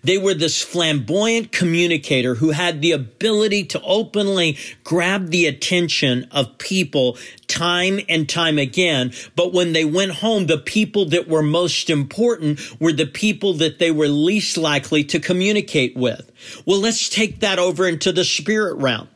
They 0.04 0.18
were 0.18 0.34
this 0.34 0.62
flamboyant 0.62 1.52
communicator 1.52 2.36
who 2.36 2.52
had 2.52 2.82
the 2.82 2.92
ability 2.92 3.66
to 3.66 3.82
openly 3.82 4.58
grab 4.84 5.30
the 5.30 5.46
attention 5.46 6.28
of 6.32 6.58
people 6.58 7.18
time 7.48 8.00
and 8.08 8.28
time 8.28 8.58
again. 8.58 9.12
But 9.36 9.54
when 9.54 9.74
they 9.74 9.86
went 9.86 10.14
home, 10.14 10.48
the 10.48 10.58
people 10.58 11.06
that 11.10 11.28
were 11.28 11.44
most 11.44 11.90
important 11.90 12.60
were 12.80 12.94
the 12.94 13.06
people 13.06 13.54
that 13.56 13.80
they 13.80 13.92
were 13.92 14.08
least 14.08 14.58
likely 14.58 15.04
to 15.06 15.20
communicate 15.20 15.96
with. 15.96 16.32
Well, 16.66 16.80
let's 16.80 17.10
take 17.10 17.42
that 17.42 17.60
over 17.60 17.88
into 17.88 18.12
the 18.12 18.26
spirit 18.26 18.76
realm. 18.78 19.08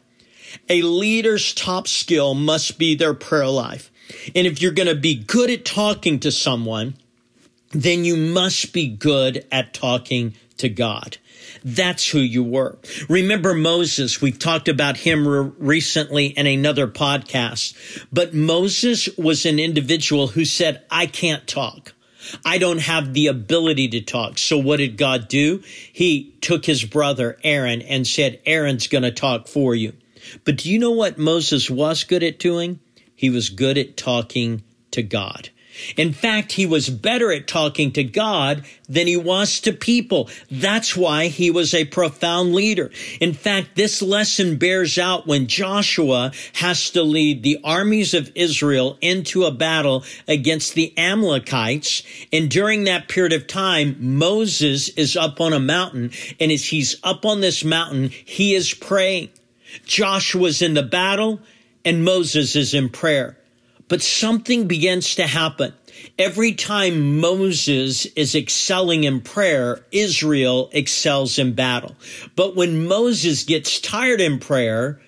A 0.69 0.81
leader's 0.81 1.53
top 1.53 1.87
skill 1.87 2.33
must 2.33 2.77
be 2.77 2.95
their 2.95 3.13
prayer 3.13 3.47
life. 3.47 3.91
And 4.35 4.47
if 4.47 4.61
you're 4.61 4.71
going 4.71 4.87
to 4.87 4.95
be 4.95 5.15
good 5.15 5.49
at 5.49 5.65
talking 5.65 6.19
to 6.19 6.31
someone, 6.31 6.95
then 7.75 8.05
you 8.05 8.15
must 8.15 8.73
be 8.73 8.87
good 8.87 9.45
at 9.51 9.73
talking 9.73 10.35
to 10.57 10.69
God. 10.69 11.17
That's 11.63 12.09
who 12.09 12.19
you 12.19 12.43
were. 12.43 12.77
Remember 13.09 13.53
Moses. 13.53 14.21
We've 14.21 14.39
talked 14.39 14.67
about 14.67 14.97
him 14.97 15.27
re- 15.27 15.51
recently 15.57 16.27
in 16.27 16.47
another 16.47 16.87
podcast, 16.87 18.05
but 18.11 18.33
Moses 18.33 19.09
was 19.17 19.45
an 19.45 19.59
individual 19.59 20.27
who 20.27 20.45
said, 20.45 20.83
I 20.89 21.05
can't 21.05 21.45
talk. 21.45 21.93
I 22.43 22.57
don't 22.57 22.79
have 22.79 23.13
the 23.13 23.27
ability 23.27 23.89
to 23.89 24.01
talk. 24.01 24.37
So 24.37 24.57
what 24.57 24.77
did 24.77 24.97
God 24.97 25.27
do? 25.27 25.61
He 25.91 26.35
took 26.41 26.65
his 26.65 26.83
brother 26.83 27.37
Aaron 27.43 27.81
and 27.81 28.07
said, 28.07 28.41
Aaron's 28.45 28.87
going 28.87 29.03
to 29.03 29.11
talk 29.11 29.47
for 29.47 29.75
you. 29.75 29.93
But 30.43 30.57
do 30.57 30.71
you 30.71 30.79
know 30.79 30.91
what 30.91 31.19
Moses 31.19 31.69
was 31.69 32.03
good 32.03 32.23
at 32.23 32.39
doing? 32.39 32.79
He 33.15 33.29
was 33.29 33.49
good 33.49 33.77
at 33.77 33.97
talking 33.97 34.63
to 34.91 35.03
God. 35.03 35.49
In 35.97 36.13
fact, 36.13 36.53
he 36.53 36.65
was 36.65 36.89
better 36.89 37.31
at 37.31 37.47
talking 37.47 37.91
to 37.93 38.03
God 38.03 38.65
than 38.87 39.07
he 39.07 39.17
was 39.17 39.59
to 39.61 39.73
people. 39.73 40.29
That's 40.49 40.95
why 40.95 41.27
he 41.27 41.51
was 41.51 41.73
a 41.73 41.85
profound 41.85 42.53
leader. 42.53 42.91
In 43.19 43.33
fact, 43.33 43.75
this 43.75 44.01
lesson 44.01 44.57
bears 44.57 44.97
out 44.97 45.27
when 45.27 45.47
Joshua 45.47 46.31
has 46.53 46.89
to 46.91 47.03
lead 47.03 47.43
the 47.43 47.59
armies 47.63 48.13
of 48.13 48.31
Israel 48.35 48.97
into 49.01 49.43
a 49.43 49.51
battle 49.51 50.03
against 50.27 50.73
the 50.73 50.93
Amalekites. 50.97 52.03
And 52.31 52.49
during 52.49 52.85
that 52.85 53.07
period 53.07 53.33
of 53.33 53.47
time, 53.47 53.97
Moses 53.99 54.89
is 54.89 55.15
up 55.15 55.41
on 55.41 55.53
a 55.53 55.59
mountain. 55.59 56.11
And 56.39 56.51
as 56.51 56.65
he's 56.65 56.95
up 57.03 57.25
on 57.25 57.41
this 57.41 57.63
mountain, 57.63 58.09
he 58.09 58.55
is 58.55 58.73
praying. 58.73 59.29
Joshua's 59.85 60.61
in 60.61 60.73
the 60.73 60.83
battle 60.83 61.39
and 61.83 62.03
Moses 62.03 62.55
is 62.55 62.73
in 62.73 62.89
prayer. 62.89 63.37
But 63.87 64.01
something 64.01 64.67
begins 64.67 65.15
to 65.15 65.27
happen. 65.27 65.73
Every 66.17 66.53
time 66.53 67.19
Moses 67.19 68.05
is 68.07 68.35
excelling 68.35 69.03
in 69.03 69.21
prayer, 69.21 69.85
Israel 69.91 70.69
excels 70.73 71.37
in 71.37 71.53
battle. 71.53 71.95
But 72.35 72.55
when 72.55 72.87
Moses 72.87 73.43
gets 73.43 73.79
tired 73.79 74.21
in 74.21 74.39
prayer, 74.39 74.99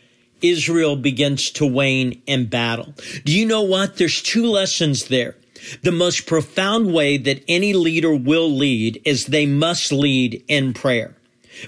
Israel 0.42 0.96
begins 0.96 1.52
to 1.52 1.66
wane 1.66 2.22
in 2.28 2.46
battle. 2.46 2.94
Do 3.26 3.32
you 3.38 3.46
know 3.46 3.64
what? 3.64 3.98
There's 3.98 4.22
two 4.22 4.46
lessons 4.46 5.06
there. 5.06 5.36
The 5.82 5.92
most 5.92 6.28
profound 6.28 6.94
way 6.94 7.18
that 7.18 7.44
any 7.48 7.74
leader 7.74 8.14
will 8.16 8.50
lead 8.50 9.02
is 9.04 9.26
they 9.26 9.46
must 9.46 9.92
lead 9.92 10.44
in 10.48 10.74
prayer. 10.74 11.16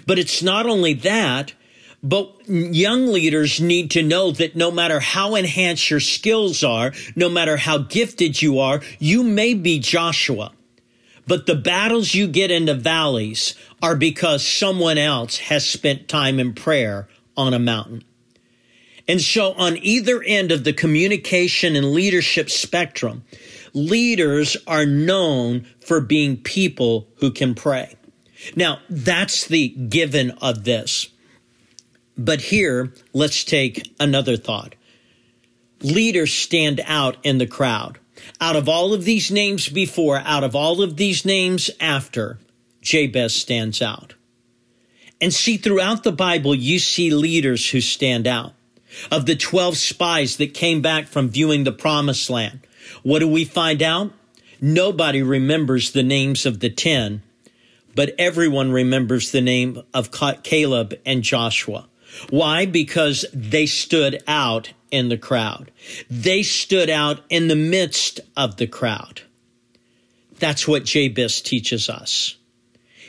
But 0.05 0.19
it's 0.19 0.43
not 0.43 0.67
only 0.67 0.93
that, 0.93 1.53
but 2.01 2.33
young 2.47 3.07
leaders 3.07 3.59
need 3.59 3.91
to 3.91 4.03
know 4.03 4.31
that 4.31 4.55
no 4.55 4.71
matter 4.71 4.99
how 4.99 5.35
enhanced 5.35 5.89
your 5.89 5.99
skills 5.99 6.63
are, 6.63 6.93
no 7.15 7.29
matter 7.29 7.57
how 7.57 7.79
gifted 7.79 8.41
you 8.41 8.59
are, 8.59 8.81
you 8.99 9.23
may 9.23 9.53
be 9.53 9.79
Joshua. 9.79 10.51
But 11.27 11.45
the 11.45 11.55
battles 11.55 12.15
you 12.15 12.27
get 12.27 12.51
in 12.51 12.65
the 12.65 12.73
valleys 12.73 13.53
are 13.81 13.95
because 13.95 14.47
someone 14.47 14.97
else 14.97 15.37
has 15.37 15.69
spent 15.69 16.07
time 16.07 16.39
in 16.39 16.53
prayer 16.53 17.07
on 17.37 17.53
a 17.53 17.59
mountain. 17.59 18.03
And 19.07 19.21
so 19.21 19.53
on 19.53 19.77
either 19.77 20.23
end 20.23 20.51
of 20.51 20.63
the 20.63 20.73
communication 20.73 21.75
and 21.75 21.93
leadership 21.93 22.49
spectrum, 22.49 23.23
leaders 23.73 24.55
are 24.67 24.85
known 24.85 25.65
for 25.79 25.99
being 25.99 26.37
people 26.37 27.07
who 27.17 27.31
can 27.31 27.55
pray. 27.55 27.95
Now, 28.55 28.79
that's 28.89 29.47
the 29.47 29.69
given 29.69 30.31
of 30.41 30.63
this. 30.63 31.09
But 32.19 32.41
here, 32.41 32.91
let's 33.13 33.45
take 33.45 33.95
another 33.97 34.35
thought. 34.35 34.75
Leaders 35.81 36.33
stand 36.33 36.81
out 36.85 37.15
in 37.23 37.37
the 37.37 37.47
crowd. 37.47 37.97
Out 38.41 38.57
of 38.57 38.67
all 38.67 38.93
of 38.93 39.05
these 39.05 39.31
names 39.31 39.69
before, 39.69 40.17
out 40.17 40.43
of 40.43 40.53
all 40.53 40.81
of 40.81 40.97
these 40.97 41.23
names 41.23 41.71
after, 41.79 42.37
Jabez 42.81 43.33
stands 43.33 43.81
out. 43.81 44.15
And 45.21 45.33
see, 45.33 45.55
throughout 45.55 46.03
the 46.03 46.11
Bible, 46.11 46.53
you 46.53 46.77
see 46.77 47.09
leaders 47.09 47.69
who 47.69 47.79
stand 47.79 48.27
out. 48.27 48.51
Of 49.09 49.25
the 49.25 49.37
12 49.37 49.77
spies 49.77 50.35
that 50.37 50.53
came 50.53 50.81
back 50.81 51.07
from 51.07 51.29
viewing 51.29 51.63
the 51.63 51.71
promised 51.71 52.29
land, 52.29 52.67
what 53.01 53.19
do 53.19 53.29
we 53.29 53.45
find 53.45 53.81
out? 53.81 54.11
Nobody 54.59 55.21
remembers 55.21 55.93
the 55.93 56.03
names 56.03 56.45
of 56.45 56.59
the 56.59 56.69
10, 56.69 57.21
but 57.95 58.13
everyone 58.19 58.73
remembers 58.73 59.31
the 59.31 59.39
name 59.39 59.83
of 59.93 60.11
Caleb 60.43 60.95
and 61.05 61.23
Joshua. 61.23 61.88
Why? 62.29 62.65
Because 62.65 63.25
they 63.33 63.65
stood 63.65 64.23
out 64.27 64.73
in 64.91 65.09
the 65.09 65.17
crowd. 65.17 65.71
They 66.09 66.43
stood 66.43 66.89
out 66.89 67.21
in 67.29 67.47
the 67.47 67.55
midst 67.55 68.19
of 68.35 68.57
the 68.57 68.67
crowd. 68.67 69.21
That's 70.39 70.67
what 70.67 70.85
Jabez 70.85 71.41
teaches 71.41 71.89
us. 71.89 72.35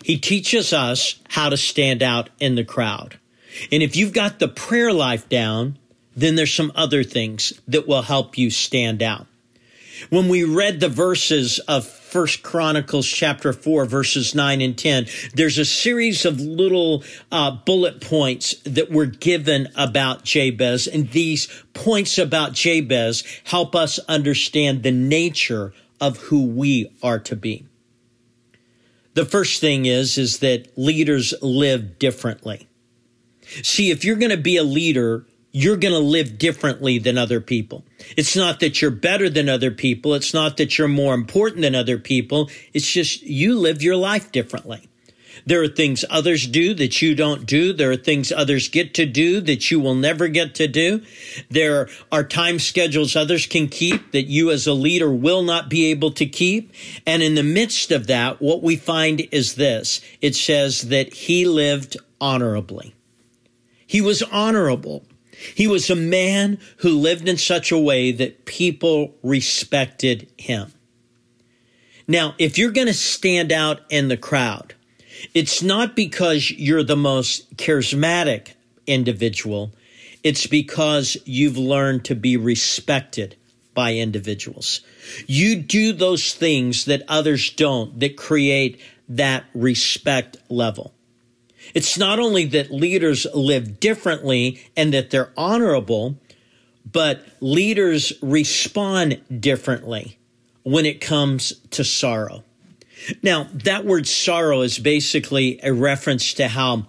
He 0.04 0.18
teaches 0.18 0.72
us 0.72 1.20
how 1.28 1.50
to 1.50 1.56
stand 1.56 2.02
out 2.02 2.30
in 2.38 2.54
the 2.54 2.64
crowd. 2.64 3.18
And 3.70 3.82
if 3.82 3.96
you've 3.96 4.12
got 4.12 4.38
the 4.38 4.48
prayer 4.48 4.92
life 4.92 5.28
down, 5.28 5.78
then 6.16 6.34
there's 6.34 6.54
some 6.54 6.72
other 6.74 7.04
things 7.04 7.52
that 7.68 7.86
will 7.86 8.02
help 8.02 8.36
you 8.36 8.50
stand 8.50 9.02
out. 9.02 9.26
When 10.08 10.28
we 10.28 10.44
read 10.44 10.80
the 10.80 10.88
verses 10.88 11.58
of 11.60 11.84
First 12.10 12.42
Chronicles 12.42 13.06
chapter 13.06 13.52
4 13.52 13.84
verses 13.84 14.34
9 14.34 14.60
and 14.60 14.76
10, 14.76 15.06
there's 15.34 15.58
a 15.58 15.64
series 15.64 16.24
of 16.24 16.40
little 16.40 17.04
uh, 17.30 17.52
bullet 17.52 18.00
points 18.00 18.54
that 18.64 18.90
were 18.90 19.06
given 19.06 19.68
about 19.76 20.24
Jabez. 20.24 20.88
And 20.88 21.08
these 21.12 21.46
points 21.72 22.18
about 22.18 22.52
Jabez 22.52 23.22
help 23.44 23.76
us 23.76 24.00
understand 24.08 24.82
the 24.82 24.90
nature 24.90 25.72
of 26.00 26.16
who 26.16 26.46
we 26.46 26.92
are 27.00 27.20
to 27.20 27.36
be. 27.36 27.66
The 29.14 29.24
first 29.24 29.60
thing 29.60 29.86
is, 29.86 30.18
is 30.18 30.40
that 30.40 30.76
leaders 30.76 31.32
live 31.40 32.00
differently. 32.00 32.68
See, 33.62 33.90
if 33.90 34.04
you're 34.04 34.16
going 34.16 34.30
to 34.30 34.36
be 34.36 34.56
a 34.56 34.64
leader, 34.64 35.26
you're 35.52 35.76
going 35.76 35.94
to 35.94 35.98
live 35.98 36.38
differently 36.38 36.98
than 36.98 37.18
other 37.18 37.40
people. 37.40 37.84
It's 38.16 38.36
not 38.36 38.60
that 38.60 38.80
you're 38.80 38.90
better 38.90 39.28
than 39.28 39.48
other 39.48 39.70
people. 39.70 40.14
It's 40.14 40.32
not 40.32 40.56
that 40.58 40.78
you're 40.78 40.88
more 40.88 41.14
important 41.14 41.62
than 41.62 41.74
other 41.74 41.98
people. 41.98 42.50
It's 42.72 42.90
just 42.90 43.22
you 43.22 43.58
live 43.58 43.82
your 43.82 43.96
life 43.96 44.30
differently. 44.30 44.88
There 45.46 45.62
are 45.62 45.68
things 45.68 46.04
others 46.10 46.46
do 46.46 46.74
that 46.74 47.00
you 47.00 47.14
don't 47.14 47.46
do. 47.46 47.72
There 47.72 47.90
are 47.90 47.96
things 47.96 48.30
others 48.30 48.68
get 48.68 48.94
to 48.94 49.06
do 49.06 49.40
that 49.40 49.70
you 49.70 49.80
will 49.80 49.94
never 49.94 50.28
get 50.28 50.54
to 50.56 50.68
do. 50.68 51.02
There 51.48 51.88
are 52.12 52.24
time 52.24 52.58
schedules 52.58 53.16
others 53.16 53.46
can 53.46 53.68
keep 53.68 54.12
that 54.12 54.24
you 54.24 54.50
as 54.50 54.66
a 54.66 54.74
leader 54.74 55.10
will 55.10 55.42
not 55.42 55.70
be 55.70 55.86
able 55.86 56.10
to 56.12 56.26
keep. 56.26 56.72
And 57.06 57.22
in 57.22 57.34
the 57.34 57.42
midst 57.42 57.90
of 57.90 58.06
that, 58.08 58.40
what 58.42 58.62
we 58.62 58.76
find 58.76 59.26
is 59.32 59.54
this. 59.54 60.00
It 60.20 60.34
says 60.34 60.82
that 60.82 61.14
he 61.14 61.46
lived 61.46 61.96
honorably. 62.20 62.94
He 63.86 64.00
was 64.00 64.22
honorable. 64.22 65.04
He 65.54 65.66
was 65.66 65.90
a 65.90 65.96
man 65.96 66.58
who 66.78 66.98
lived 66.98 67.28
in 67.28 67.36
such 67.36 67.72
a 67.72 67.78
way 67.78 68.12
that 68.12 68.44
people 68.44 69.14
respected 69.22 70.30
him. 70.36 70.72
Now, 72.06 72.34
if 72.38 72.58
you're 72.58 72.72
going 72.72 72.88
to 72.88 72.94
stand 72.94 73.52
out 73.52 73.80
in 73.88 74.08
the 74.08 74.16
crowd, 74.16 74.74
it's 75.34 75.62
not 75.62 75.94
because 75.94 76.50
you're 76.50 76.82
the 76.82 76.96
most 76.96 77.56
charismatic 77.56 78.54
individual. 78.86 79.72
It's 80.22 80.46
because 80.46 81.16
you've 81.24 81.56
learned 81.56 82.04
to 82.06 82.14
be 82.14 82.36
respected 82.36 83.36
by 83.74 83.94
individuals. 83.94 84.80
You 85.26 85.56
do 85.56 85.92
those 85.92 86.34
things 86.34 86.86
that 86.86 87.02
others 87.08 87.50
don't 87.50 87.98
that 88.00 88.16
create 88.16 88.80
that 89.08 89.44
respect 89.54 90.36
level. 90.48 90.94
It's 91.74 91.98
not 91.98 92.18
only 92.18 92.44
that 92.46 92.70
leaders 92.70 93.26
live 93.34 93.80
differently 93.80 94.60
and 94.76 94.92
that 94.92 95.10
they're 95.10 95.32
honorable, 95.36 96.16
but 96.90 97.24
leaders 97.40 98.12
respond 98.22 99.20
differently 99.40 100.18
when 100.62 100.86
it 100.86 101.00
comes 101.00 101.54
to 101.70 101.84
sorrow. 101.84 102.44
Now, 103.22 103.48
that 103.52 103.84
word 103.84 104.06
sorrow 104.06 104.60
is 104.60 104.78
basically 104.78 105.60
a 105.62 105.72
reference 105.72 106.34
to 106.34 106.48
how 106.48 106.86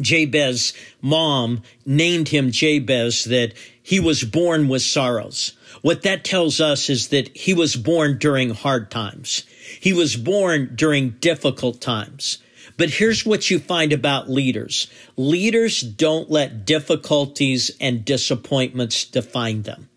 Jabez's 0.00 0.72
mom 1.00 1.62
named 1.84 2.28
him 2.28 2.50
Jabez, 2.50 3.24
that 3.24 3.52
he 3.82 4.00
was 4.00 4.24
born 4.24 4.68
with 4.68 4.82
sorrows. 4.82 5.52
What 5.82 6.02
that 6.02 6.24
tells 6.24 6.60
us 6.60 6.88
is 6.88 7.08
that 7.08 7.36
he 7.36 7.52
was 7.52 7.76
born 7.76 8.18
during 8.18 8.50
hard 8.50 8.90
times. 8.90 9.44
He 9.80 9.92
was 9.92 10.16
born 10.16 10.72
during 10.74 11.10
difficult 11.10 11.80
times. 11.80 12.38
But 12.76 12.90
here's 12.90 13.24
what 13.24 13.50
you 13.50 13.58
find 13.58 13.92
about 13.92 14.30
leaders. 14.30 14.88
Leaders 15.16 15.80
don't 15.80 16.30
let 16.30 16.64
difficulties 16.64 17.70
and 17.80 18.04
disappointments 18.04 19.04
define 19.04 19.62
them. 19.62 19.88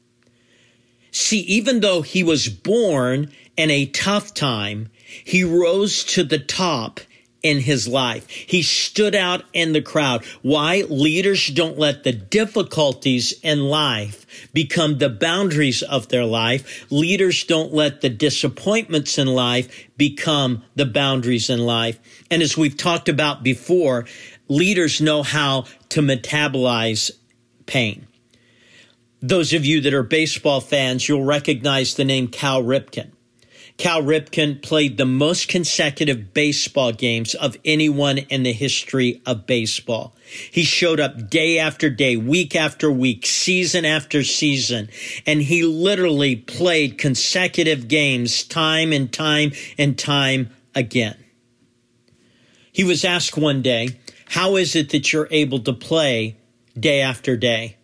See, 1.11 1.39
even 1.39 1.79
though 1.79 2.03
he 2.03 2.23
was 2.23 2.47
born 2.47 3.31
in 3.55 3.71
a 3.71 3.87
tough 3.87 4.33
time, 4.33 4.89
he 5.23 5.43
rose 5.43 6.03
to 6.03 6.23
the 6.23 6.37
top 6.37 6.99
in 7.47 7.61
his 7.61 7.87
life. 7.87 8.29
He 8.29 8.61
stood 8.61 9.15
out 9.15 9.45
in 9.53 9.71
the 9.71 9.81
crowd. 9.81 10.25
Why? 10.41 10.81
Leaders 10.89 11.47
don't 11.47 11.79
let 11.79 12.03
the 12.03 12.11
difficulties 12.11 13.33
in 13.41 13.61
life 13.61 14.51
become 14.53 14.97
the 14.97 15.09
boundaries 15.09 15.81
of 15.81 16.09
their 16.09 16.25
life. 16.25 16.85
Leaders 16.91 17.45
don't 17.45 17.73
let 17.73 18.01
the 18.01 18.09
disappointments 18.09 19.17
in 19.17 19.27
life 19.27 19.87
become 19.95 20.63
the 20.75 20.85
boundaries 20.85 21.49
in 21.49 21.59
life. 21.59 21.97
And 22.29 22.41
as 22.41 22.57
we've 22.57 22.75
talked 22.75 23.07
about 23.07 23.43
before, 23.43 24.05
leaders 24.49 24.99
know 24.99 25.23
how 25.23 25.65
to 25.89 26.01
metabolize 26.01 27.11
pain. 27.65 28.07
Those 29.21 29.53
of 29.53 29.65
you 29.65 29.79
that 29.81 29.93
are 29.93 30.03
baseball 30.03 30.59
fans, 30.59 31.07
you'll 31.07 31.23
recognize 31.23 31.93
the 31.93 32.03
name 32.03 32.27
Cal 32.27 32.61
Ripken. 32.61 33.11
Cal 33.77 34.01
Ripken 34.01 34.63
played 34.63 34.97
the 34.97 35.05
most 35.05 35.47
consecutive 35.47 36.33
baseball 36.33 36.91
games 36.91 37.35
of 37.35 37.55
anyone 37.63 38.17
in 38.17 38.41
the 38.41 38.51
history 38.51 39.21
of 39.25 39.45
baseball. 39.45 40.15
He 40.51 40.63
showed 40.63 40.99
up 40.99 41.29
day 41.29 41.59
after 41.59 41.89
day, 41.89 42.17
week 42.17 42.55
after 42.55 42.91
week, 42.91 43.27
season 43.27 43.85
after 43.85 44.23
season, 44.23 44.89
and 45.27 45.43
he 45.43 45.63
literally 45.63 46.35
played 46.35 46.97
consecutive 46.97 47.87
games 47.87 48.43
time 48.43 48.91
and 48.91 49.13
time 49.13 49.51
and 49.77 49.97
time 49.97 50.49
again. 50.73 51.15
He 52.71 52.83
was 52.83 53.05
asked 53.05 53.37
one 53.37 53.61
day, 53.61 53.99
How 54.29 54.55
is 54.55 54.75
it 54.75 54.89
that 54.89 55.13
you're 55.13 55.27
able 55.29 55.59
to 55.59 55.73
play 55.73 56.37
day 56.79 57.01
after 57.01 57.37
day? 57.37 57.77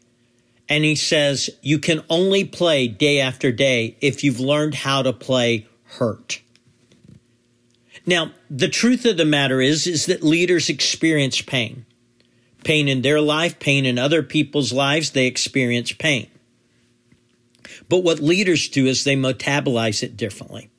And 0.67 0.83
he 0.83 0.95
says, 0.95 1.51
You 1.62 1.77
can 1.77 2.03
only 2.09 2.45
play 2.45 2.88
day 2.88 3.19
after 3.19 3.51
day 3.51 3.95
if 4.01 4.23
you've 4.23 4.39
learned 4.39 4.73
how 4.73 5.03
to 5.03 5.13
play 5.13 5.67
hurt. 5.97 6.41
Now, 8.05 8.31
the 8.50 8.67
truth 8.67 9.05
of 9.05 9.17
the 9.17 9.25
matter 9.25 9.62
is, 9.62 9.88
is 9.88 10.07
that 10.07 10.23
leaders 10.23 10.69
experience 10.69 11.41
pain. 11.41 11.85
Pain 12.63 12.88
in 12.88 13.01
their 13.01 13.21
life, 13.21 13.59
pain 13.59 13.85
in 13.85 13.97
other 13.97 14.23
people's 14.23 14.73
lives, 14.73 15.12
they 15.12 15.27
experience 15.27 15.91
pain. 15.91 16.29
But 17.89 18.00
what 18.00 18.19
leaders 18.19 18.67
do 18.69 18.85
is 18.88 19.03
they 19.03 19.15
metabolize 19.15 20.03
it 20.03 20.17
differently. 20.17 20.69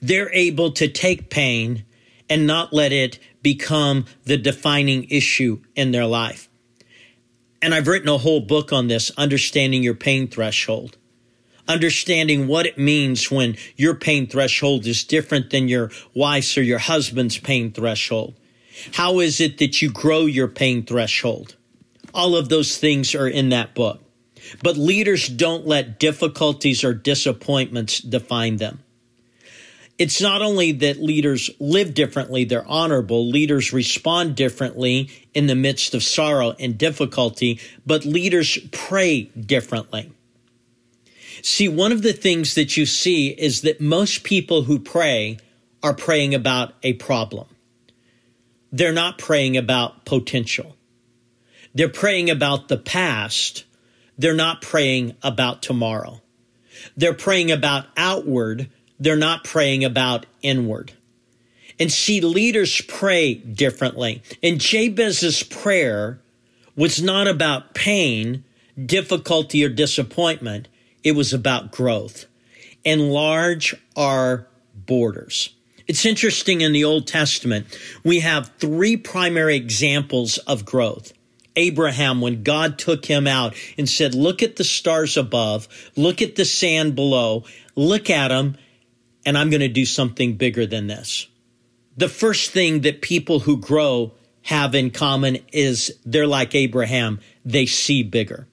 They're 0.00 0.32
able 0.32 0.72
to 0.72 0.88
take 0.88 1.30
pain 1.30 1.84
and 2.28 2.46
not 2.46 2.72
let 2.72 2.92
it 2.92 3.18
become 3.42 4.06
the 4.24 4.36
defining 4.36 5.04
issue 5.04 5.60
in 5.74 5.90
their 5.90 6.06
life. 6.06 6.48
And 7.60 7.74
I've 7.74 7.88
written 7.88 8.08
a 8.08 8.18
whole 8.18 8.40
book 8.40 8.72
on 8.72 8.88
this, 8.88 9.10
Understanding 9.16 9.82
Your 9.82 9.94
Pain 9.94 10.28
Threshold 10.28 10.96
understanding 11.68 12.46
what 12.46 12.66
it 12.66 12.78
means 12.78 13.30
when 13.30 13.56
your 13.76 13.94
pain 13.94 14.26
threshold 14.26 14.86
is 14.86 15.04
different 15.04 15.50
than 15.50 15.68
your 15.68 15.90
wife's 16.14 16.56
or 16.58 16.62
your 16.62 16.78
husband's 16.78 17.38
pain 17.38 17.72
threshold. 17.72 18.34
How 18.94 19.20
is 19.20 19.40
it 19.40 19.58
that 19.58 19.80
you 19.80 19.90
grow 19.90 20.26
your 20.26 20.48
pain 20.48 20.84
threshold? 20.84 21.56
All 22.14 22.36
of 22.36 22.48
those 22.48 22.78
things 22.78 23.14
are 23.14 23.28
in 23.28 23.50
that 23.50 23.74
book. 23.74 24.00
But 24.62 24.76
leaders 24.76 25.28
don't 25.28 25.66
let 25.66 25.98
difficulties 25.98 26.84
or 26.84 26.94
disappointments 26.94 28.00
define 28.00 28.56
them. 28.56 28.82
It's 29.98 30.20
not 30.20 30.42
only 30.42 30.72
that 30.72 31.00
leaders 31.00 31.50
live 31.60 31.94
differently, 31.94 32.44
they're 32.44 32.66
honorable, 32.66 33.28
leaders 33.28 33.72
respond 33.72 34.34
differently 34.34 35.10
in 35.32 35.46
the 35.46 35.54
midst 35.54 35.94
of 35.94 36.02
sorrow 36.02 36.56
and 36.58 36.76
difficulty, 36.76 37.60
but 37.86 38.04
leaders 38.04 38.58
pray 38.72 39.22
differently. 39.22 40.10
See, 41.42 41.68
one 41.68 41.90
of 41.90 42.02
the 42.02 42.12
things 42.12 42.54
that 42.54 42.76
you 42.76 42.86
see 42.86 43.28
is 43.28 43.62
that 43.62 43.80
most 43.80 44.22
people 44.22 44.62
who 44.62 44.78
pray 44.78 45.38
are 45.82 45.92
praying 45.92 46.34
about 46.34 46.74
a 46.84 46.92
problem. 46.94 47.48
They're 48.70 48.92
not 48.92 49.18
praying 49.18 49.56
about 49.56 50.04
potential. 50.04 50.76
They're 51.74 51.88
praying 51.88 52.30
about 52.30 52.68
the 52.68 52.76
past. 52.78 53.64
They're 54.16 54.34
not 54.34 54.62
praying 54.62 55.16
about 55.22 55.62
tomorrow. 55.62 56.20
They're 56.96 57.12
praying 57.12 57.50
about 57.50 57.86
outward. 57.96 58.70
They're 59.00 59.16
not 59.16 59.42
praying 59.42 59.84
about 59.84 60.26
inward. 60.42 60.92
And 61.80 61.90
see, 61.90 62.20
leaders 62.20 62.80
pray 62.82 63.34
differently. 63.34 64.22
And 64.42 64.60
Jabez's 64.60 65.42
prayer 65.42 66.20
was 66.76 67.02
not 67.02 67.26
about 67.26 67.74
pain, 67.74 68.44
difficulty, 68.86 69.64
or 69.64 69.68
disappointment. 69.68 70.68
It 71.02 71.12
was 71.12 71.32
about 71.32 71.72
growth. 71.72 72.26
Enlarge 72.84 73.74
our 73.96 74.46
borders. 74.74 75.54
It's 75.86 76.06
interesting 76.06 76.60
in 76.60 76.72
the 76.72 76.84
Old 76.84 77.06
Testament, 77.06 77.66
we 78.04 78.20
have 78.20 78.52
three 78.58 78.96
primary 78.96 79.56
examples 79.56 80.38
of 80.38 80.64
growth. 80.64 81.12
Abraham, 81.56 82.20
when 82.20 82.42
God 82.42 82.78
took 82.78 83.04
him 83.04 83.26
out 83.26 83.54
and 83.76 83.88
said, 83.88 84.14
Look 84.14 84.42
at 84.42 84.56
the 84.56 84.64
stars 84.64 85.16
above, 85.16 85.68
look 85.96 86.22
at 86.22 86.36
the 86.36 86.44
sand 86.44 86.94
below, 86.94 87.44
look 87.74 88.08
at 88.08 88.28
them, 88.28 88.56
and 89.26 89.36
I'm 89.36 89.50
going 89.50 89.60
to 89.60 89.68
do 89.68 89.84
something 89.84 90.36
bigger 90.36 90.66
than 90.66 90.86
this. 90.86 91.26
The 91.96 92.08
first 92.08 92.52
thing 92.52 92.82
that 92.82 93.02
people 93.02 93.40
who 93.40 93.58
grow 93.58 94.12
have 94.42 94.74
in 94.74 94.90
common 94.90 95.38
is 95.52 95.96
they're 96.04 96.26
like 96.26 96.54
Abraham, 96.54 97.20
they 97.44 97.66
see 97.66 98.02
bigger. 98.02 98.48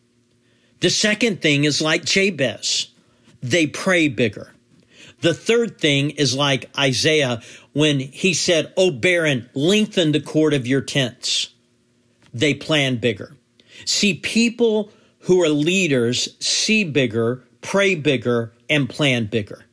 The 0.79 0.89
second 0.89 1.41
thing 1.41 1.65
is 1.65 1.81
like 1.81 2.05
Jabez, 2.05 2.87
they 3.41 3.67
pray 3.67 4.07
bigger. 4.07 4.53
The 5.21 5.33
third 5.33 5.79
thing 5.79 6.11
is 6.11 6.33
like 6.33 6.69
Isaiah 6.77 7.41
when 7.73 7.99
he 7.99 8.33
said, 8.33 8.73
Oh, 8.77 8.91
barren, 8.91 9.49
lengthen 9.53 10.13
the 10.13 10.21
cord 10.21 10.53
of 10.53 10.65
your 10.65 10.81
tents. 10.81 11.53
They 12.33 12.53
plan 12.53 12.97
bigger. 12.97 13.35
See, 13.85 14.13
people 14.13 14.91
who 15.21 15.41
are 15.41 15.49
leaders 15.49 16.29
see 16.39 16.83
bigger, 16.85 17.43
pray 17.61 17.95
bigger, 17.95 18.53
and 18.69 18.89
plan 18.89 19.25
bigger. 19.25 19.65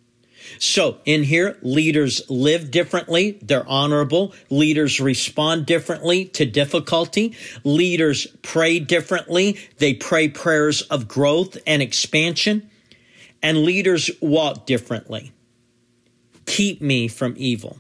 So 0.59 0.99
in 1.05 1.23
here, 1.23 1.59
leaders 1.63 2.23
live 2.31 2.71
differently. 2.71 3.39
They're 3.43 3.67
honorable. 3.69 4.35
Leaders 4.51 5.01
respond 5.01 5.67
differently 5.67 6.27
to 6.27 6.45
difficulty. 6.45 7.37
Leaders 7.65 8.27
pray 8.43 8.79
differently. 8.79 9.59
They 9.79 9.95
pray 9.95 10.29
prayers 10.29 10.83
of 10.83 11.09
growth 11.09 11.59
and 11.67 11.83
expansion. 11.83 12.71
And 13.43 13.65
leaders 13.65 14.11
walk 14.21 14.67
differently. 14.67 15.33
Keep 16.47 16.81
me 16.81 17.09
from 17.09 17.35
evil. 17.37 17.79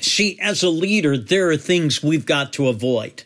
See, 0.00 0.38
as 0.40 0.62
a 0.62 0.70
leader, 0.70 1.16
there 1.16 1.50
are 1.50 1.56
things 1.56 2.02
we've 2.02 2.26
got 2.26 2.52
to 2.54 2.68
avoid. 2.68 3.24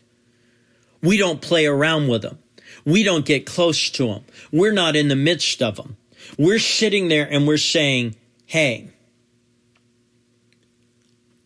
We 1.02 1.16
don't 1.16 1.40
play 1.40 1.66
around 1.66 2.08
with 2.08 2.22
them. 2.22 2.38
We 2.84 3.02
don't 3.04 3.24
get 3.24 3.46
close 3.46 3.90
to 3.90 4.06
them. 4.06 4.24
We're 4.50 4.72
not 4.72 4.96
in 4.96 5.08
the 5.08 5.16
midst 5.16 5.62
of 5.62 5.76
them. 5.76 5.97
We're 6.36 6.58
sitting 6.58 7.08
there 7.08 7.26
and 7.30 7.46
we're 7.46 7.56
saying, 7.56 8.16
hey, 8.46 8.90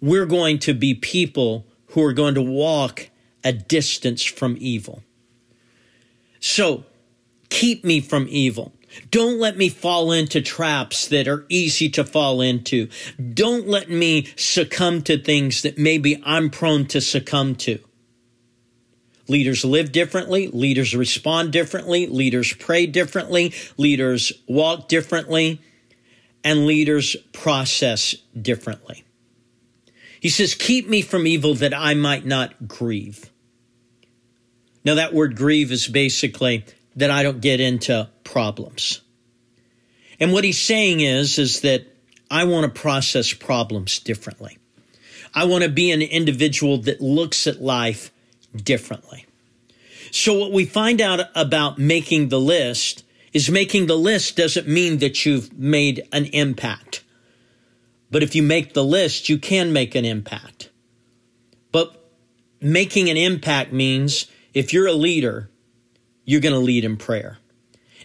we're 0.00 0.26
going 0.26 0.58
to 0.60 0.74
be 0.74 0.94
people 0.94 1.66
who 1.88 2.02
are 2.02 2.12
going 2.12 2.34
to 2.34 2.42
walk 2.42 3.10
a 3.44 3.52
distance 3.52 4.22
from 4.22 4.56
evil. 4.58 5.02
So 6.40 6.84
keep 7.50 7.84
me 7.84 8.00
from 8.00 8.26
evil. 8.28 8.72
Don't 9.10 9.38
let 9.38 9.56
me 9.56 9.68
fall 9.68 10.12
into 10.12 10.40
traps 10.42 11.08
that 11.08 11.28
are 11.28 11.46
easy 11.48 11.88
to 11.90 12.04
fall 12.04 12.40
into. 12.40 12.88
Don't 13.32 13.66
let 13.66 13.88
me 13.88 14.28
succumb 14.36 15.02
to 15.02 15.18
things 15.18 15.62
that 15.62 15.78
maybe 15.78 16.20
I'm 16.24 16.50
prone 16.50 16.86
to 16.86 17.00
succumb 17.00 17.54
to. 17.56 17.78
Leaders 19.32 19.64
live 19.64 19.92
differently. 19.92 20.48
Leaders 20.48 20.94
respond 20.94 21.52
differently. 21.52 22.06
Leaders 22.06 22.52
pray 22.52 22.84
differently. 22.84 23.54
Leaders 23.78 24.30
walk 24.46 24.88
differently. 24.88 25.58
And 26.44 26.66
leaders 26.66 27.16
process 27.32 28.14
differently. 28.40 29.04
He 30.20 30.28
says, 30.28 30.54
Keep 30.54 30.86
me 30.86 31.00
from 31.00 31.26
evil 31.26 31.54
that 31.54 31.72
I 31.72 31.94
might 31.94 32.26
not 32.26 32.68
grieve. 32.68 33.30
Now, 34.84 34.96
that 34.96 35.14
word 35.14 35.34
grieve 35.34 35.72
is 35.72 35.88
basically 35.88 36.66
that 36.96 37.10
I 37.10 37.22
don't 37.22 37.40
get 37.40 37.58
into 37.58 38.10
problems. 38.24 39.00
And 40.20 40.34
what 40.34 40.44
he's 40.44 40.60
saying 40.60 41.00
is, 41.00 41.38
is 41.38 41.62
that 41.62 41.86
I 42.30 42.44
want 42.44 42.72
to 42.72 42.80
process 42.80 43.32
problems 43.32 43.98
differently. 43.98 44.58
I 45.34 45.44
want 45.46 45.64
to 45.64 45.70
be 45.70 45.90
an 45.90 46.02
individual 46.02 46.82
that 46.82 47.00
looks 47.00 47.46
at 47.46 47.62
life 47.62 48.12
differently. 48.54 49.26
So 50.10 50.34
what 50.34 50.52
we 50.52 50.64
find 50.64 51.00
out 51.00 51.20
about 51.34 51.78
making 51.78 52.28
the 52.28 52.40
list 52.40 53.04
is 53.32 53.50
making 53.50 53.86
the 53.86 53.96
list 53.96 54.36
doesn't 54.36 54.68
mean 54.68 54.98
that 54.98 55.24
you've 55.24 55.58
made 55.58 56.06
an 56.12 56.26
impact. 56.26 57.02
But 58.10 58.22
if 58.22 58.34
you 58.34 58.42
make 58.42 58.74
the 58.74 58.84
list, 58.84 59.28
you 59.28 59.38
can 59.38 59.72
make 59.72 59.94
an 59.94 60.04
impact. 60.04 60.68
But 61.72 61.96
making 62.60 63.08
an 63.08 63.16
impact 63.16 63.72
means 63.72 64.26
if 64.52 64.72
you're 64.72 64.86
a 64.86 64.92
leader, 64.92 65.48
you're 66.24 66.42
going 66.42 66.54
to 66.54 66.58
lead 66.58 66.84
in 66.84 66.98
prayer. 66.98 67.38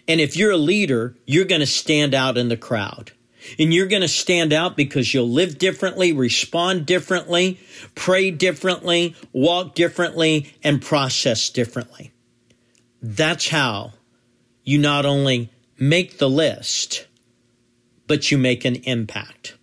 And 0.08 0.20
if 0.20 0.34
you're 0.34 0.52
a 0.52 0.56
leader, 0.56 1.14
you're 1.26 1.44
going 1.44 1.60
to 1.60 1.66
stand 1.66 2.14
out 2.14 2.38
in 2.38 2.48
the 2.48 2.56
crowd. 2.56 3.12
And 3.58 3.72
you're 3.72 3.86
going 3.86 4.02
to 4.02 4.08
stand 4.08 4.52
out 4.52 4.76
because 4.76 5.12
you'll 5.12 5.28
live 5.28 5.58
differently, 5.58 6.12
respond 6.12 6.86
differently, 6.86 7.60
pray 7.94 8.30
differently, 8.30 9.14
walk 9.32 9.74
differently, 9.74 10.52
and 10.64 10.82
process 10.82 11.50
differently. 11.50 12.12
That's 13.00 13.48
how 13.48 13.92
you 14.64 14.78
not 14.78 15.06
only 15.06 15.50
make 15.78 16.18
the 16.18 16.28
list, 16.28 17.06
but 18.06 18.30
you 18.30 18.38
make 18.38 18.64
an 18.64 18.76
impact. 18.76 19.54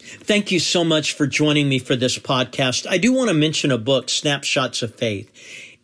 Thank 0.00 0.50
you 0.50 0.58
so 0.58 0.82
much 0.82 1.12
for 1.12 1.26
joining 1.26 1.68
me 1.68 1.78
for 1.78 1.94
this 1.94 2.18
podcast. 2.18 2.86
I 2.88 2.98
do 2.98 3.12
want 3.12 3.28
to 3.28 3.34
mention 3.34 3.70
a 3.70 3.78
book, 3.78 4.08
Snapshots 4.08 4.82
of 4.82 4.94
Faith. 4.94 5.30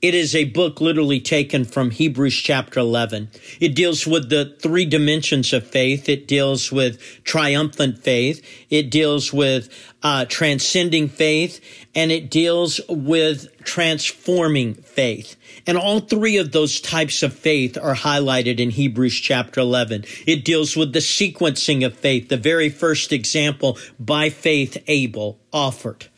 It 0.02 0.14
is 0.14 0.34
a 0.34 0.44
book 0.44 0.82
literally 0.82 1.20
taken 1.20 1.64
from 1.64 1.90
Hebrews 1.90 2.36
chapter 2.36 2.80
11. 2.80 3.30
It 3.60 3.74
deals 3.74 4.06
with 4.06 4.28
the 4.28 4.54
three 4.60 4.84
dimensions 4.84 5.54
of 5.54 5.66
faith. 5.66 6.06
It 6.06 6.28
deals 6.28 6.70
with 6.70 7.00
triumphant 7.24 8.00
faith. 8.00 8.44
It 8.68 8.90
deals 8.90 9.32
with 9.32 9.70
uh, 10.02 10.26
transcending 10.26 11.08
faith 11.08 11.60
and 11.94 12.12
it 12.12 12.30
deals 12.30 12.78
with 12.90 13.48
transforming 13.64 14.74
faith. 14.74 15.34
And 15.66 15.78
all 15.78 16.00
three 16.00 16.36
of 16.36 16.52
those 16.52 16.78
types 16.78 17.22
of 17.22 17.32
faith 17.32 17.78
are 17.78 17.94
highlighted 17.94 18.60
in 18.60 18.70
Hebrews 18.70 19.18
chapter 19.18 19.60
11. 19.60 20.04
It 20.26 20.44
deals 20.44 20.76
with 20.76 20.92
the 20.92 20.98
sequencing 20.98 21.86
of 21.86 21.96
faith. 21.96 22.28
The 22.28 22.36
very 22.36 22.68
first 22.68 23.12
example, 23.12 23.78
by 23.98 24.28
faith, 24.28 24.76
Abel 24.88 25.38
offered. 25.54 26.08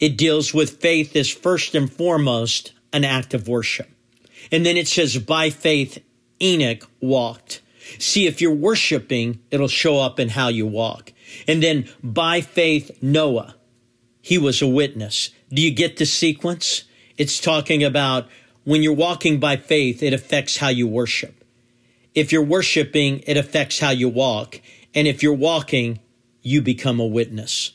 It 0.00 0.16
deals 0.16 0.52
with 0.52 0.80
faith 0.80 1.14
as 1.14 1.30
first 1.30 1.76
and 1.76 1.90
foremost 1.92 2.72
an 2.92 3.04
act 3.04 3.34
of 3.34 3.48
worship. 3.48 3.88
And 4.50 4.64
then 4.64 4.76
it 4.76 4.88
says, 4.88 5.16
by 5.18 5.50
faith, 5.50 6.02
Enoch 6.40 6.88
walked. 7.00 7.60
See, 7.98 8.26
if 8.26 8.40
you're 8.40 8.54
worshiping, 8.54 9.40
it'll 9.50 9.68
show 9.68 9.98
up 9.98 10.20
in 10.20 10.30
how 10.30 10.48
you 10.48 10.66
walk. 10.66 11.12
And 11.46 11.62
then 11.62 11.88
by 12.02 12.40
faith, 12.40 13.02
Noah, 13.02 13.56
he 14.22 14.38
was 14.38 14.62
a 14.62 14.66
witness. 14.66 15.30
Do 15.52 15.62
you 15.62 15.70
get 15.70 15.96
the 15.96 16.06
sequence? 16.06 16.84
It's 17.16 17.40
talking 17.40 17.82
about 17.84 18.28
when 18.64 18.82
you're 18.82 18.92
walking 18.92 19.40
by 19.40 19.56
faith, 19.56 20.02
it 20.02 20.12
affects 20.12 20.58
how 20.58 20.68
you 20.68 20.86
worship. 20.86 21.44
If 22.14 22.32
you're 22.32 22.42
worshiping, 22.42 23.22
it 23.26 23.36
affects 23.36 23.78
how 23.78 23.90
you 23.90 24.08
walk. 24.08 24.60
And 24.94 25.06
if 25.06 25.22
you're 25.22 25.32
walking, 25.32 26.00
you 26.42 26.60
become 26.62 27.00
a 27.00 27.06
witness. 27.06 27.72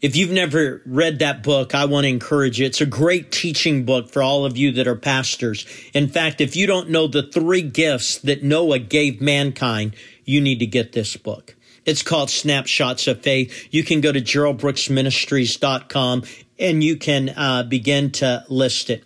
If 0.00 0.14
you've 0.14 0.30
never 0.30 0.80
read 0.86 1.18
that 1.18 1.42
book, 1.42 1.74
I 1.74 1.86
want 1.86 2.04
to 2.04 2.08
encourage 2.08 2.60
you. 2.60 2.66
It's 2.66 2.80
a 2.80 2.86
great 2.86 3.32
teaching 3.32 3.84
book 3.84 4.08
for 4.08 4.22
all 4.22 4.44
of 4.44 4.56
you 4.56 4.70
that 4.72 4.86
are 4.86 4.94
pastors. 4.94 5.66
In 5.92 6.06
fact, 6.06 6.40
if 6.40 6.54
you 6.54 6.68
don't 6.68 6.90
know 6.90 7.08
the 7.08 7.24
three 7.24 7.62
gifts 7.62 8.18
that 8.18 8.44
Noah 8.44 8.78
gave 8.78 9.20
mankind, 9.20 9.96
you 10.24 10.40
need 10.40 10.60
to 10.60 10.66
get 10.66 10.92
this 10.92 11.16
book. 11.16 11.56
It's 11.84 12.02
called 12.02 12.30
Snapshots 12.30 13.08
of 13.08 13.22
Faith. 13.22 13.66
You 13.72 13.82
can 13.82 14.00
go 14.00 14.12
to 14.12 14.20
geraldbrooksministries.com 14.20 16.22
and 16.60 16.84
you 16.84 16.96
can 16.96 17.30
uh, 17.30 17.64
begin 17.64 18.12
to 18.12 18.44
list 18.48 18.90
it. 18.90 19.04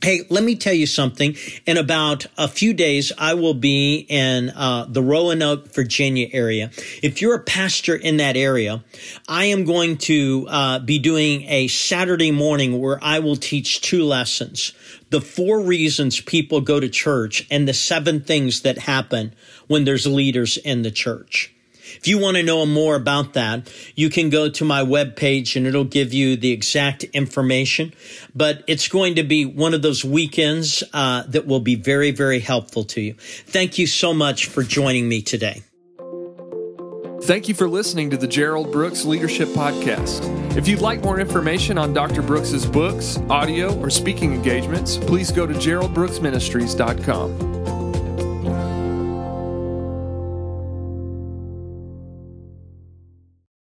Hey, 0.00 0.20
let 0.30 0.44
me 0.44 0.54
tell 0.54 0.72
you 0.72 0.86
something. 0.86 1.34
In 1.66 1.76
about 1.76 2.26
a 2.38 2.46
few 2.46 2.72
days, 2.72 3.10
I 3.18 3.34
will 3.34 3.54
be 3.54 4.06
in 4.08 4.50
uh, 4.50 4.86
the 4.88 5.02
Roanoke, 5.02 5.74
Virginia 5.74 6.28
area. 6.32 6.70
If 7.02 7.20
you're 7.20 7.34
a 7.34 7.42
pastor 7.42 7.96
in 7.96 8.18
that 8.18 8.36
area, 8.36 8.84
I 9.26 9.46
am 9.46 9.64
going 9.64 9.98
to 9.98 10.46
uh, 10.48 10.78
be 10.78 11.00
doing 11.00 11.42
a 11.48 11.66
Saturday 11.66 12.30
morning 12.30 12.80
where 12.80 13.00
I 13.02 13.18
will 13.18 13.34
teach 13.34 13.80
two 13.80 14.04
lessons. 14.04 14.72
The 15.10 15.20
four 15.20 15.62
reasons 15.62 16.20
people 16.20 16.60
go 16.60 16.78
to 16.78 16.88
church 16.88 17.44
and 17.50 17.66
the 17.66 17.74
seven 17.74 18.20
things 18.20 18.62
that 18.62 18.78
happen 18.78 19.34
when 19.66 19.82
there's 19.82 20.06
leaders 20.06 20.58
in 20.58 20.82
the 20.82 20.92
church. 20.92 21.52
If 21.96 22.06
you 22.06 22.18
want 22.18 22.36
to 22.36 22.42
know 22.42 22.64
more 22.66 22.94
about 22.94 23.34
that, 23.34 23.72
you 23.94 24.10
can 24.10 24.30
go 24.30 24.48
to 24.48 24.64
my 24.64 24.82
webpage 24.82 25.56
and 25.56 25.66
it'll 25.66 25.84
give 25.84 26.12
you 26.12 26.36
the 26.36 26.52
exact 26.52 27.04
information. 27.04 27.94
But 28.34 28.64
it's 28.66 28.88
going 28.88 29.16
to 29.16 29.22
be 29.22 29.44
one 29.44 29.74
of 29.74 29.82
those 29.82 30.04
weekends 30.04 30.82
uh, 30.92 31.24
that 31.28 31.46
will 31.46 31.60
be 31.60 31.74
very, 31.74 32.10
very 32.10 32.40
helpful 32.40 32.84
to 32.84 33.00
you. 33.00 33.14
Thank 33.14 33.78
you 33.78 33.86
so 33.86 34.14
much 34.14 34.46
for 34.46 34.62
joining 34.62 35.08
me 35.08 35.22
today. 35.22 35.62
Thank 37.22 37.48
you 37.48 37.54
for 37.54 37.68
listening 37.68 38.10
to 38.10 38.16
the 38.16 38.28
Gerald 38.28 38.70
Brooks 38.70 39.04
Leadership 39.04 39.48
Podcast. 39.48 40.56
If 40.56 40.68
you'd 40.68 40.80
like 40.80 41.02
more 41.02 41.20
information 41.20 41.76
on 41.76 41.92
Dr. 41.92 42.22
Brooks's 42.22 42.64
books, 42.64 43.18
audio, 43.28 43.76
or 43.80 43.90
speaking 43.90 44.32
engagements, 44.32 44.96
please 44.96 45.32
go 45.32 45.46
to 45.46 45.52
geraldbrooksministries.com. 45.52 47.57